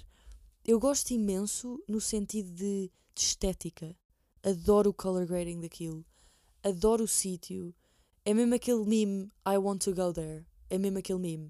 eu 0.63 0.79
gosto 0.79 1.10
imenso 1.10 1.83
no 1.88 2.00
sentido 2.00 2.51
de, 2.51 2.91
de 3.15 3.21
estética. 3.21 3.98
Adoro 4.43 4.91
o 4.91 4.93
color 4.93 5.25
grading 5.25 5.60
daquilo. 5.60 6.05
Adoro 6.62 7.05
o 7.05 7.07
sítio. 7.07 7.74
É 8.24 8.36
mesmo 8.36 8.53
aquele 8.53 8.86
meme 8.86 9.31
I 9.43 9.57
want 9.57 9.83
to 9.83 9.95
go 9.95 10.13
there. 10.13 10.45
É 10.69 10.77
mesmo 10.77 11.00
aquele 11.00 11.17
meme. 11.17 11.48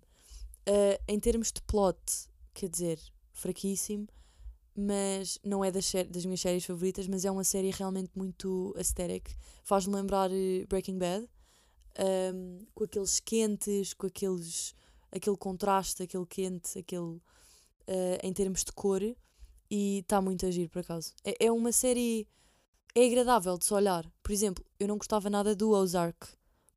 Uh, 0.65 1.03
em 1.05 1.19
termos 1.19 1.51
de 1.51 1.62
plot, 1.63 2.00
quer 2.53 2.69
dizer, 2.69 2.98
fraquíssimo, 3.33 4.07
mas 4.74 5.38
não 5.43 5.62
é 5.62 5.69
das, 5.69 5.91
das, 6.10 6.24
minhas 6.24 6.39
séries 6.39 6.63
favoritas, 6.63 7.10
mas 7.10 7.25
é 7.25 7.29
uma 7.29 7.43
série 7.43 7.71
realmente 7.71 8.12
muito 8.15 8.74
aesthetic. 8.77 9.36
Faz-me 9.65 9.95
lembrar 9.95 10.31
uh, 10.31 10.67
Breaking 10.69 10.98
Bad, 10.98 11.27
um, 12.33 12.60
com 12.74 12.86
aqueles 12.86 13.19
quentes, 13.19 13.93
com 13.93 14.07
aqueles, 14.07 14.74
aquele 15.12 15.36
contraste, 15.36 16.03
aquele 16.03 16.25
quente, 16.25 16.79
aquele 16.79 17.19
uh, 17.88 18.19
em 18.23 18.33
termos 18.33 18.63
de 18.63 18.71
cor 18.71 19.01
e 19.69 20.00
está 20.00 20.21
muito 20.21 20.45
a 20.45 20.50
agir 20.50 20.69
por 20.69 20.79
acaso. 20.79 21.13
É, 21.23 21.45
é 21.45 21.51
uma 21.51 21.71
série. 21.71 22.27
É 22.93 23.05
agradável 23.05 23.57
de 23.57 23.65
se 23.65 23.73
olhar. 23.73 24.05
Por 24.21 24.31
exemplo, 24.31 24.65
eu 24.79 24.88
não 24.88 24.97
gostava 24.97 25.29
nada 25.29 25.55
do 25.55 25.71
Ozark, 25.71 26.27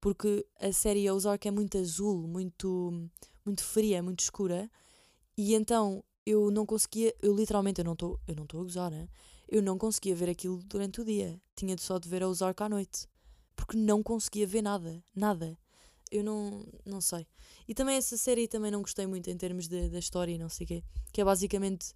porque 0.01 0.47
a 0.61 0.73
série 0.73 1.11
Ozark 1.11 1.47
é 1.47 1.51
muito 1.51 1.77
azul, 1.77 2.29
muito, 2.29 3.09
muito 3.45 3.65
fria, 3.65 4.03
muito 4.03 4.21
escura, 4.21 4.71
e 5.37 5.55
então 5.55 6.05
eu 6.25 6.53
não 6.53 6.65
conseguia, 6.65 7.13
eu 7.21 7.35
literalmente, 7.35 7.81
eu 7.81 7.85
não 7.85 7.95
estou 7.95 8.21
a 8.29 8.63
gozar, 8.63 8.91
né? 8.91 9.09
eu 9.49 9.63
não 9.63 9.79
conseguia 9.79 10.15
ver 10.15 10.29
aquilo 10.29 10.63
durante 10.65 11.01
o 11.01 11.05
dia. 11.05 11.41
Tinha 11.55 11.77
só 11.79 11.99
de 11.99 12.09
ver 12.09 12.23
a 12.23 12.29
Ozark 12.29 12.61
à 12.63 12.69
noite. 12.69 13.09
Porque 13.55 13.77
não 13.77 14.03
conseguia 14.03 14.47
ver 14.47 14.63
nada. 14.63 15.03
Nada. 15.15 15.57
Eu 16.11 16.23
não, 16.23 16.67
não 16.85 17.01
sei. 17.01 17.27
E 17.67 17.75
também 17.75 17.97
essa 17.97 18.17
série 18.17 18.47
também 18.47 18.71
não 18.71 18.83
gostei 18.83 19.07
muito 19.07 19.31
em 19.31 19.37
termos 19.37 19.69
de, 19.69 19.89
da 19.89 19.99
história 19.99 20.33
e 20.33 20.39
não 20.39 20.49
sei 20.49 20.65
o 20.65 20.69
quê. 20.69 20.85
Que 21.13 21.21
é 21.21 21.25
basicamente 21.25 21.95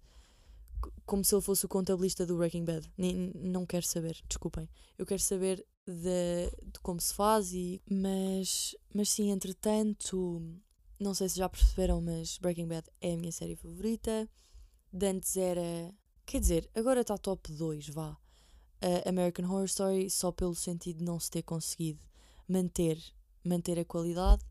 como 1.05 1.23
se 1.23 1.33
ele 1.33 1.41
fosse 1.41 1.65
o 1.65 1.69
contabilista 1.69 2.25
do 2.25 2.37
Breaking 2.37 2.65
Bad. 2.65 2.91
Nem, 2.97 3.31
não 3.35 3.65
quero 3.65 3.85
saber, 3.85 4.17
desculpem. 4.27 4.69
Eu 4.97 5.05
quero 5.05 5.21
saber 5.21 5.65
de, 5.85 6.51
de 6.71 6.79
como 6.81 6.99
se 6.99 7.13
faz 7.13 7.53
e. 7.53 7.81
Mas, 7.89 8.75
mas 8.93 9.09
sim, 9.09 9.31
entretanto, 9.31 10.41
não 10.99 11.13
sei 11.13 11.29
se 11.29 11.37
já 11.37 11.49
perceberam, 11.49 12.01
mas 12.01 12.37
Breaking 12.37 12.67
Bad 12.67 12.87
é 13.01 13.13
a 13.13 13.17
minha 13.17 13.31
série 13.31 13.55
favorita. 13.55 14.29
De 14.91 15.07
antes 15.07 15.35
era. 15.37 15.93
Quer 16.25 16.39
dizer, 16.39 16.69
agora 16.75 17.01
está 17.01 17.17
top 17.17 17.51
2, 17.51 17.89
vá. 17.89 18.11
Uh, 18.81 19.09
American 19.09 19.45
Horror 19.45 19.65
Story, 19.65 20.09
só 20.09 20.31
pelo 20.31 20.55
sentido 20.55 20.99
de 20.99 21.03
não 21.03 21.19
se 21.19 21.29
ter 21.29 21.41
conseguido 21.41 21.99
manter, 22.47 22.97
manter 23.49 23.79
a 23.79 23.85
qualidade. 23.85 24.41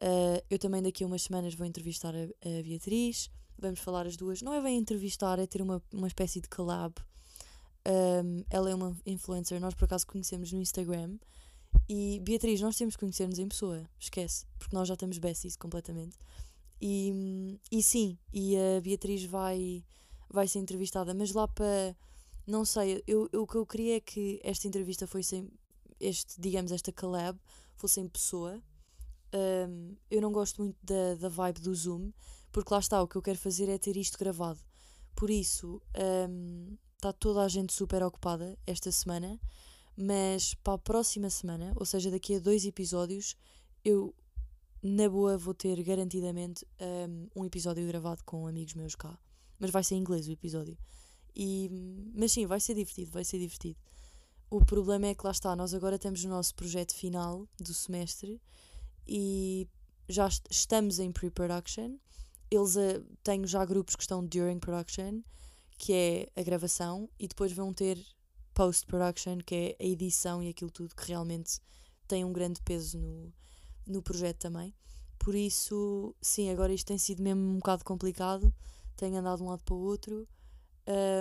Uh, 0.00 0.40
eu 0.48 0.58
também 0.58 0.80
daqui 0.80 1.02
a 1.02 1.06
umas 1.06 1.22
semanas 1.22 1.54
vou 1.54 1.66
entrevistar 1.66 2.14
a, 2.14 2.22
a, 2.22 2.62
Beatriz. 2.62 3.30
Vamos 3.58 3.80
falar 3.80 4.06
as 4.06 4.16
duas. 4.16 4.40
Não 4.40 4.54
é 4.54 4.62
bem 4.62 4.78
entrevistar, 4.78 5.38
é 5.38 5.46
ter 5.46 5.60
uma, 5.60 5.82
uma 5.92 6.06
espécie 6.06 6.40
de 6.40 6.48
collab. 6.48 6.94
Um, 7.86 8.44
ela 8.50 8.70
é 8.70 8.74
uma 8.74 8.96
influencer, 9.04 9.60
nós 9.60 9.74
por 9.74 9.86
acaso 9.86 10.06
conhecemos 10.06 10.52
no 10.52 10.60
Instagram. 10.60 11.18
E 11.88 12.20
Beatriz, 12.20 12.60
nós 12.60 12.76
temos 12.76 12.94
que 12.94 13.00
conhecer-nos 13.00 13.38
em 13.38 13.48
pessoa, 13.48 13.88
esquece, 13.98 14.46
porque 14.58 14.74
nós 14.74 14.86
já 14.88 14.94
estamos 14.94 15.18
besties 15.18 15.56
completamente. 15.56 16.16
E, 16.80 17.58
e 17.72 17.82
sim, 17.82 18.16
e 18.32 18.56
a 18.56 18.80
Beatriz 18.80 19.24
vai, 19.24 19.84
vai 20.30 20.46
ser 20.46 20.60
entrevistada, 20.60 21.12
mas 21.12 21.32
lá 21.32 21.48
para. 21.48 21.96
Não 22.46 22.64
sei, 22.64 23.02
eu, 23.06 23.28
eu, 23.32 23.42
o 23.42 23.46
que 23.46 23.56
eu 23.56 23.66
queria 23.66 23.96
é 23.96 24.00
que 24.00 24.40
esta 24.44 24.68
entrevista 24.68 25.06
fosse. 25.06 25.44
Este, 26.00 26.40
digamos, 26.40 26.70
esta 26.70 26.92
collab 26.92 27.36
fosse 27.78 28.00
em 28.00 28.08
pessoa 28.08 28.62
um, 29.34 29.94
eu 30.10 30.20
não 30.20 30.32
gosto 30.32 30.62
muito 30.62 30.76
da, 30.82 31.14
da 31.14 31.28
vibe 31.28 31.60
do 31.60 31.74
Zoom, 31.74 32.12
porque 32.50 32.72
lá 32.72 32.80
está, 32.80 33.02
o 33.02 33.08
que 33.08 33.16
eu 33.16 33.22
quero 33.22 33.38
fazer 33.38 33.68
é 33.68 33.78
ter 33.78 33.96
isto 33.96 34.18
gravado. 34.18 34.60
Por 35.14 35.30
isso, 35.30 35.82
um, 36.28 36.76
está 36.94 37.12
toda 37.12 37.42
a 37.42 37.48
gente 37.48 37.72
super 37.72 38.02
ocupada 38.02 38.58
esta 38.66 38.90
semana, 38.90 39.38
mas 39.96 40.54
para 40.54 40.74
a 40.74 40.78
próxima 40.78 41.28
semana, 41.28 41.72
ou 41.76 41.84
seja, 41.84 42.10
daqui 42.10 42.36
a 42.36 42.38
dois 42.38 42.64
episódios, 42.64 43.36
eu 43.84 44.14
na 44.82 45.08
boa 45.08 45.36
vou 45.36 45.52
ter 45.52 45.82
garantidamente 45.82 46.64
um, 46.80 47.42
um 47.42 47.44
episódio 47.44 47.86
gravado 47.86 48.22
com 48.24 48.46
amigos 48.46 48.74
meus 48.74 48.94
cá. 48.94 49.18
Mas 49.58 49.70
vai 49.70 49.82
ser 49.82 49.96
em 49.96 49.98
inglês 49.98 50.28
o 50.28 50.32
episódio. 50.32 50.78
E, 51.34 51.68
mas 52.14 52.32
sim, 52.32 52.46
vai 52.46 52.60
ser 52.60 52.74
divertido, 52.74 53.10
vai 53.10 53.24
ser 53.24 53.38
divertido. 53.38 53.78
O 54.50 54.64
problema 54.64 55.08
é 55.08 55.14
que 55.14 55.24
lá 55.24 55.30
está, 55.30 55.54
nós 55.54 55.74
agora 55.74 55.98
temos 55.98 56.24
o 56.24 56.28
nosso 56.28 56.54
projeto 56.54 56.94
final 56.94 57.46
do 57.58 57.74
semestre 57.74 58.40
e 59.06 59.68
já 60.08 60.26
est 60.26 60.42
estamos 60.50 60.98
em 60.98 61.12
pre-production. 61.12 61.98
Eles 62.50 62.76
uh, 62.76 63.04
têm 63.22 63.46
já 63.46 63.62
grupos 63.66 63.94
que 63.94 64.02
estão 64.02 64.24
during 64.24 64.58
production, 64.58 65.22
que 65.76 65.92
é 65.92 66.28
a 66.34 66.42
gravação, 66.42 67.10
e 67.18 67.28
depois 67.28 67.52
vão 67.52 67.74
ter 67.74 68.02
post-production, 68.54 69.38
que 69.44 69.54
é 69.54 69.76
a 69.78 69.86
edição 69.86 70.42
e 70.42 70.48
aquilo 70.48 70.70
tudo 70.70 70.94
que 70.94 71.06
realmente 71.06 71.60
tem 72.06 72.24
um 72.24 72.32
grande 72.32 72.62
peso 72.62 72.98
no, 72.98 73.30
no 73.86 74.02
projeto 74.02 74.38
também. 74.38 74.74
Por 75.18 75.34
isso, 75.34 76.16
sim, 76.22 76.48
agora 76.48 76.72
isto 76.72 76.86
tem 76.86 76.96
sido 76.96 77.22
mesmo 77.22 77.42
um 77.42 77.58
bocado 77.58 77.84
complicado. 77.84 78.52
Tenho 78.96 79.18
andado 79.18 79.38
de 79.38 79.42
um 79.42 79.48
lado 79.48 79.62
para 79.62 79.74
o 79.74 79.78
outro. 79.78 80.26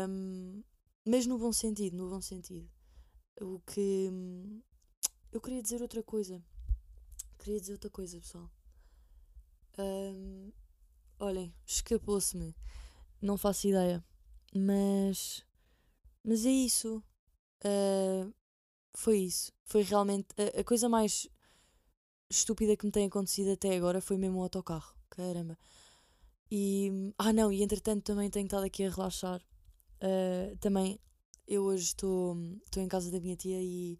Um, 0.09 0.63
mas 1.05 1.25
no 1.25 1.37
bom 1.37 1.51
sentido, 1.51 1.97
no 1.97 2.09
bom 2.09 2.21
sentido. 2.21 2.69
O 3.39 3.59
que. 3.59 4.11
Eu 5.31 5.39
queria 5.39 5.61
dizer 5.61 5.81
outra 5.81 6.01
coisa. 6.01 6.41
Queria 7.37 7.59
dizer 7.59 7.73
outra 7.73 7.89
coisa, 7.89 8.19
pessoal. 8.19 8.49
Um, 9.77 10.51
olhem, 11.19 11.53
escapou-se-me. 11.65 12.55
Não 13.21 13.37
faço 13.37 13.67
ideia. 13.67 14.03
Mas. 14.55 15.45
Mas 16.23 16.45
é 16.45 16.51
isso. 16.51 17.03
Uh, 17.63 18.33
foi 18.95 19.19
isso. 19.19 19.51
Foi 19.65 19.83
realmente. 19.83 20.27
A, 20.37 20.61
a, 20.61 20.63
coisa 20.63 20.89
mais 20.89 21.27
estúpida 22.29 22.75
que 22.75 22.85
me 22.85 22.91
tem 22.91 23.05
acontecido 23.05 23.51
até 23.51 23.75
agora 23.75 24.01
foi 24.01 24.17
mesmo 24.17 24.39
o 24.39 24.43
autocarro. 24.43 24.95
Caramba. 25.11 25.57
E. 26.49 27.13
Ah, 27.19 27.31
não, 27.31 27.51
e 27.51 27.61
entretanto 27.61 28.03
também 28.03 28.31
tenho 28.31 28.45
estado 28.45 28.63
aqui 28.63 28.83
a 28.83 28.89
relaxar. 28.89 29.41
Uh, 30.01 30.57
também 30.57 30.99
eu 31.47 31.63
hoje 31.63 31.85
estou 31.85 32.35
em 32.75 32.87
casa 32.87 33.09
da 33.09 33.19
minha 33.21 33.35
tia 33.35 33.61
e 33.61 33.97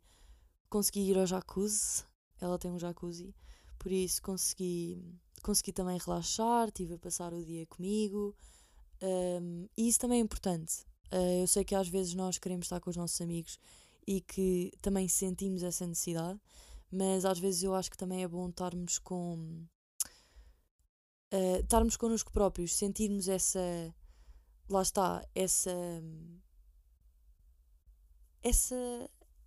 consegui 0.70 1.00
ir 1.00 1.18
ao 1.18 1.26
jacuzzi. 1.26 2.04
Ela 2.42 2.60
tem 2.60 2.70
um 2.70 2.78
jacuzzi, 2.78 3.34
por 3.80 3.92
isso 3.92 4.22
consegui, 4.22 5.02
consegui 5.42 5.72
também 5.72 5.98
relaxar, 5.98 6.68
estive 6.68 6.96
a 6.96 7.00
passar 7.00 7.34
o 7.34 7.44
dia 7.44 7.66
comigo. 7.66 8.36
Um, 9.02 9.68
e 9.78 9.88
isso 9.88 10.00
também 10.00 10.20
é 10.20 10.22
importante. 10.22 10.86
Uh, 11.12 11.42
eu 11.42 11.48
sei 11.48 11.64
que 11.64 11.74
às 11.74 11.88
vezes 11.88 12.14
nós 12.14 12.38
queremos 12.38 12.66
estar 12.66 12.82
com 12.82 12.90
os 12.90 12.98
nossos 12.98 13.20
amigos 13.22 13.58
e 14.06 14.22
que 14.22 14.72
também 14.82 15.08
sentimos 15.08 15.64
essa 15.64 15.88
necessidade, 15.88 16.40
mas 16.92 17.26
às 17.26 17.40
vezes 17.40 17.64
eu 17.64 17.74
acho 17.74 17.90
que 17.90 17.98
também 17.98 18.24
é 18.24 18.28
bom 18.28 18.50
estarmos 18.50 19.00
com. 19.00 19.66
Uh, 21.34 21.60
estarmos 21.62 21.96
connosco 21.98 22.32
próprios, 22.32 22.76
sentirmos 22.76 23.28
essa. 23.30 23.60
Lá 24.70 24.82
está, 24.82 25.26
essa 25.34 25.72
essa, 28.44 28.76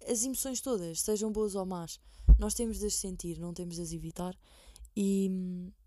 as 0.09 0.25
emoções 0.25 0.61
todas, 0.61 1.00
sejam 1.00 1.30
boas 1.32 1.54
ou 1.54 1.64
más, 1.66 2.00
nós 2.38 2.54
temos 2.54 2.78
de 2.78 2.87
as 2.87 2.94
sentir, 2.94 3.38
não 3.38 3.52
temos 3.52 3.76
de 3.76 3.82
as 3.82 3.92
evitar. 3.92 4.37
E 4.97 5.30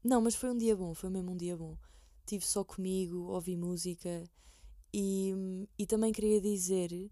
não, 0.03 0.22
mas 0.22 0.36
foi 0.36 0.50
um 0.50 0.57
dia 0.57 0.75
bom, 0.75 0.93
foi 0.93 1.10
mesmo 1.10 1.31
um 1.31 1.38
dia 1.38 1.57
bom. 1.57 1.77
Estive 2.19 2.45
só 2.45 2.63
comigo, 2.63 3.17
ouvi 3.31 3.58
música 3.58 4.23
e, 4.93 5.34
e 5.77 5.86
também 5.86 6.13
queria 6.13 6.39
dizer 6.39 7.12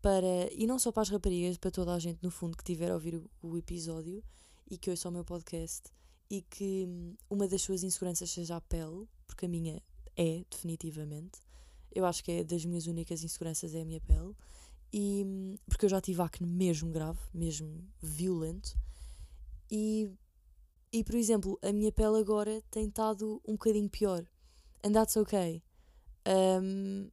para, 0.00 0.52
e 0.52 0.66
não 0.66 0.78
só 0.78 0.92
para 0.92 1.02
as 1.02 1.08
raparigas, 1.08 1.56
para 1.56 1.70
toda 1.70 1.94
a 1.94 1.98
gente 1.98 2.22
no 2.22 2.30
fundo 2.30 2.56
que 2.56 2.62
tiver 2.62 2.90
a 2.90 2.94
ouvir 2.94 3.16
o, 3.16 3.30
o 3.42 3.56
episódio 3.56 4.22
e 4.70 4.78
que 4.78 4.90
ouça 4.90 5.08
o 5.08 5.12
meu 5.12 5.24
podcast 5.24 5.90
e 6.30 6.42
que 6.42 6.88
uma 7.28 7.48
das 7.48 7.62
suas 7.62 7.82
inseguranças 7.82 8.30
seja 8.30 8.56
a 8.56 8.60
pele, 8.60 9.08
porque 9.26 9.46
a 9.46 9.48
minha 9.48 9.82
é, 10.16 10.44
definitivamente. 10.50 11.40
Eu 11.92 12.04
acho 12.04 12.22
que 12.24 12.32
é 12.32 12.44
das 12.44 12.64
minhas 12.64 12.86
únicas 12.86 13.22
inseguranças 13.22 13.74
é 13.74 13.82
a 13.82 13.84
minha 13.84 14.00
pele. 14.00 14.34
E, 14.96 15.58
porque 15.68 15.86
eu 15.86 15.90
já 15.90 16.00
tive 16.00 16.22
acne 16.22 16.46
mesmo 16.46 16.88
grave, 16.88 17.18
mesmo 17.34 17.84
violento. 18.00 18.78
E, 19.68 20.08
e, 20.92 21.02
por 21.02 21.16
exemplo, 21.16 21.58
a 21.62 21.72
minha 21.72 21.90
pele 21.90 22.20
agora 22.20 22.62
tem 22.70 22.86
estado 22.86 23.42
um 23.44 23.54
bocadinho 23.54 23.90
pior. 23.90 24.24
And 24.84 24.92
that's 24.92 25.16
okay. 25.16 25.64
Um, 26.24 27.10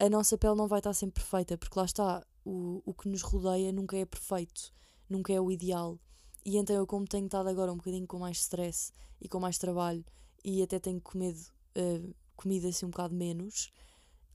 a 0.00 0.10
nossa 0.10 0.36
pele 0.36 0.56
não 0.56 0.66
vai 0.66 0.80
estar 0.80 0.92
sempre 0.94 1.22
perfeita, 1.22 1.56
porque 1.56 1.78
lá 1.78 1.84
está, 1.84 2.26
o, 2.44 2.82
o 2.84 2.92
que 2.92 3.08
nos 3.08 3.22
rodeia 3.22 3.70
nunca 3.70 3.96
é 3.96 4.04
perfeito, 4.04 4.74
nunca 5.08 5.32
é 5.32 5.40
o 5.40 5.52
ideal. 5.52 6.00
E 6.44 6.56
então 6.56 6.74
eu, 6.74 6.88
como 6.88 7.06
tenho 7.06 7.26
estado 7.26 7.48
agora 7.48 7.72
um 7.72 7.76
bocadinho 7.76 8.04
com 8.08 8.18
mais 8.18 8.38
stress 8.38 8.90
e 9.20 9.28
com 9.28 9.38
mais 9.38 9.58
trabalho, 9.58 10.04
e 10.44 10.60
até 10.60 10.80
tenho 10.80 11.00
comido, 11.00 11.38
uh, 11.78 12.12
comido 12.34 12.66
assim 12.66 12.84
um 12.84 12.90
bocado 12.90 13.14
menos, 13.14 13.70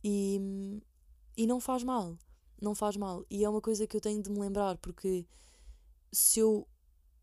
e, 0.02 0.40
e 1.36 1.46
não 1.46 1.60
faz 1.60 1.84
mal 1.84 2.18
não 2.62 2.76
faz 2.76 2.98
mal. 2.98 3.26
E 3.30 3.44
é 3.44 3.50
uma 3.50 3.62
coisa 3.62 3.88
que 3.88 3.96
eu 3.96 4.02
tenho 4.02 4.22
de 4.22 4.30
me 4.30 4.40
lembrar, 4.40 4.78
porque 4.78 5.26
se 6.12 6.40
eu, 6.40 6.68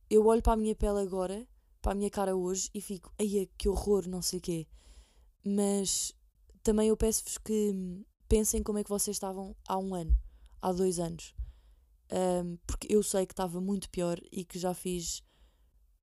eu 0.08 0.26
olho 0.26 0.42
para 0.42 0.54
a 0.54 0.56
minha 0.56 0.74
pele 0.74 1.00
agora, 1.00 1.46
para 1.80 1.92
a 1.92 1.94
minha 1.94 2.10
cara 2.10 2.34
hoje, 2.34 2.70
e 2.72 2.80
fico, 2.80 3.12
ai 3.18 3.48
que 3.56 3.68
horror, 3.68 4.08
não 4.08 4.22
sei 4.22 4.38
o 4.38 4.42
quê. 4.42 4.66
Mas 5.44 6.14
também 6.62 6.88
eu 6.88 6.96
peço-vos 6.96 7.38
que 7.38 8.04
pensem 8.28 8.62
como 8.62 8.78
é 8.78 8.84
que 8.84 8.90
vocês 8.90 9.16
estavam 9.16 9.54
há 9.68 9.78
um 9.78 9.94
ano, 9.94 10.16
há 10.62 10.72
dois 10.72 10.98
anos. 10.98 11.34
Um, 12.10 12.56
porque 12.66 12.86
eu 12.90 13.02
sei 13.02 13.26
que 13.26 13.32
estava 13.32 13.60
muito 13.60 13.90
pior 13.90 14.18
e 14.30 14.44
que 14.44 14.58
já 14.58 14.72
fiz. 14.72 15.22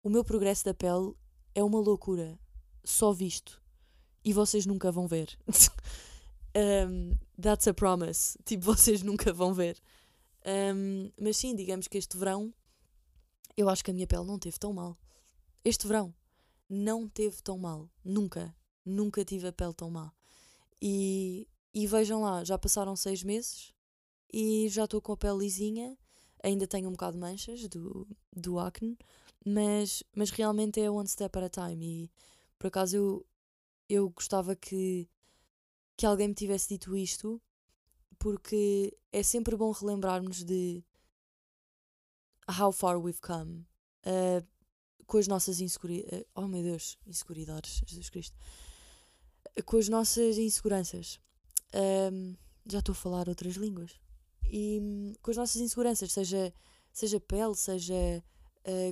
O 0.04 0.10
meu 0.10 0.24
progresso 0.24 0.66
da 0.66 0.74
pele 0.74 1.14
é 1.56 1.64
uma 1.64 1.80
loucura. 1.80 2.40
Só 2.84 3.12
visto. 3.12 3.62
E 4.24 4.34
vocês 4.34 4.66
nunca 4.66 4.92
vão 4.92 5.08
ver. 5.08 5.38
Um, 6.56 7.18
that's 7.40 7.68
a 7.68 7.74
promise. 7.74 8.38
Tipo, 8.46 8.66
vocês 8.66 9.02
nunca 9.04 9.32
vão 9.32 9.54
ver. 9.54 9.78
Um, 10.46 11.12
mas 11.20 11.38
sim, 11.38 11.56
digamos 11.56 11.88
que 11.88 11.98
este 11.98 12.18
verão 12.18 12.54
eu 13.56 13.70
acho 13.70 13.84
que 13.84 13.92
a 13.92 13.94
minha 13.94 14.08
pele 14.08 14.26
não 14.26 14.40
teve 14.40 14.58
tão 14.58 14.74
mal. 14.74 14.98
Este 15.64 15.88
verão 15.88 16.14
não 16.70 17.08
teve 17.08 17.42
tão 17.42 17.58
mal. 17.58 17.90
Nunca. 18.04 18.56
Nunca 18.86 19.24
tive 19.26 19.48
a 19.48 19.54
pele 19.54 19.74
tão 19.74 19.92
má. 19.92 20.12
E, 20.82 21.48
e 21.74 21.86
vejam 21.86 22.22
lá, 22.22 22.44
já 22.44 22.58
passaram 22.58 22.96
seis 22.96 23.24
meses 23.24 23.74
e 24.34 24.68
já 24.70 24.86
estou 24.86 25.02
com 25.02 25.12
a 25.12 25.18
pele 25.18 25.40
lisinha. 25.40 25.98
Ainda 26.44 26.66
tenho 26.66 26.88
um 26.88 26.94
bocado 26.94 27.14
de 27.14 27.20
manchas 27.20 27.68
do, 27.68 28.08
do 28.36 28.58
acne, 28.58 28.98
mas, 29.46 30.04
mas 30.16 30.32
realmente 30.32 30.82
é 30.82 30.90
one 30.90 31.08
step 31.08 31.38
at 31.38 31.58
a 31.58 31.68
time. 31.68 32.06
E 32.06 32.12
por 32.58 32.68
acaso 32.68 32.96
eu, 32.96 33.26
eu 33.88 34.10
gostava 34.10 34.56
que 34.56 35.08
que 36.02 36.06
alguém 36.08 36.30
me 36.30 36.34
tivesse 36.34 36.68
dito 36.68 36.98
isto, 36.98 37.40
porque 38.18 38.92
é 39.12 39.22
sempre 39.22 39.56
bom 39.56 39.70
relembrarmos 39.70 40.44
de 40.44 40.84
how 42.60 42.72
far 42.72 43.00
we've 43.00 43.22
come 43.22 43.68
uh, 44.08 44.44
com 45.06 45.20
as 45.20 45.28
nossas 45.28 45.62
inseguridades. 45.62 46.22
Uh, 46.22 46.26
oh 46.34 46.48
meu 46.48 46.64
Deus, 46.64 46.98
inseguridades, 47.06 47.84
Jesus 47.86 48.10
Cristo. 48.10 48.36
Com 49.64 49.78
as 49.78 49.90
nossas 49.90 50.40
inseguranças. 50.40 51.20
Um, 52.12 52.36
já 52.68 52.80
estou 52.80 52.94
a 52.94 52.96
falar 52.96 53.30
outras 53.30 53.54
línguas. 53.54 53.92
E 54.50 54.80
um, 54.82 55.14
com 55.22 55.30
as 55.30 55.38
nossas 55.38 55.62
inseguranças, 55.62 56.12
seja, 56.12 56.52
seja 56.92 57.20
pele, 57.20 57.56
seja 57.56 58.24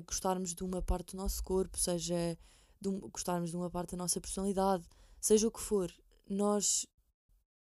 gostarmos 0.06 0.54
de 0.54 0.64
uma 0.64 0.84
parte 0.84 1.16
do 1.16 1.18
nosso 1.18 1.44
corpo, 1.44 1.76
seja 1.76 2.38
de 2.80 2.88
um, 2.88 3.00
gostarmos 3.00 3.50
de 3.50 3.56
uma 3.56 3.70
parte 3.72 3.92
da 3.92 3.98
nossa 3.98 4.22
personalidade, 4.22 4.88
seja 5.20 5.48
o 5.48 5.52
que 5.52 5.60
for, 5.60 5.92
nós 6.30 6.86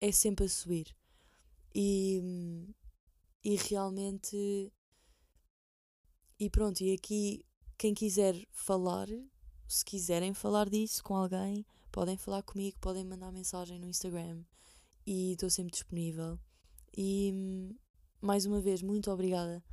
é 0.03 0.11
sempre 0.11 0.47
a 0.47 0.49
subir. 0.49 0.95
E, 1.73 2.21
e 3.45 3.55
realmente. 3.57 4.71
E 6.39 6.51
pronto, 6.51 6.81
e 6.83 6.93
aqui 6.93 7.47
quem 7.79 7.95
quiser 7.95 8.35
falar, 8.51 9.07
se 9.69 9.85
quiserem 9.85 10.35
falar 10.35 10.69
disso 10.69 11.03
com 11.05 11.15
alguém, 11.15 11.65
podem 11.93 12.17
falar 12.17 12.43
comigo, 12.43 12.77
podem 12.81 13.05
mandar 13.05 13.31
mensagem 13.31 13.79
no 13.79 13.87
Instagram 13.87 14.43
e 15.07 15.33
estou 15.33 15.49
sempre 15.49 15.73
disponível. 15.73 16.37
E 16.97 17.73
mais 18.21 18.45
uma 18.45 18.61
vez, 18.61 18.83
muito 18.83 19.11
obrigada 19.11 19.65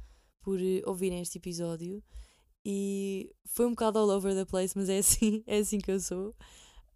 por 0.41 0.59
ouvirem 0.85 1.21
este 1.21 1.39
episódio. 1.39 2.03
E 2.63 3.33
foi 3.45 3.65
um 3.65 3.71
bocado 3.71 3.97
all 3.97 4.09
over 4.11 4.35
the 4.35 4.45
place, 4.45 4.77
mas 4.77 4.89
é 4.89 4.99
assim, 4.99 5.43
é 5.47 5.57
assim 5.57 5.79
que 5.79 5.91
eu 5.91 5.99
sou. 5.99 6.35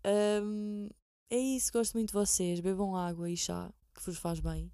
Um, 0.06 0.88
é 1.34 1.40
isso, 1.40 1.74
gosto 1.74 1.94
muito 1.94 2.10
de 2.10 2.14
vocês. 2.14 2.60
Bebam 2.60 2.96
água 2.96 3.28
e 3.28 3.36
chá, 3.36 3.74
que 3.96 4.06
vos 4.06 4.20
faz 4.20 4.40
bem. 4.40 4.72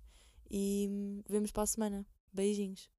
E 0.52 0.90
hum, 0.92 1.22
vemos 1.30 1.52
para 1.52 1.64
a 1.64 1.68
semana. 1.68 2.06
Beijinhos. 2.34 2.90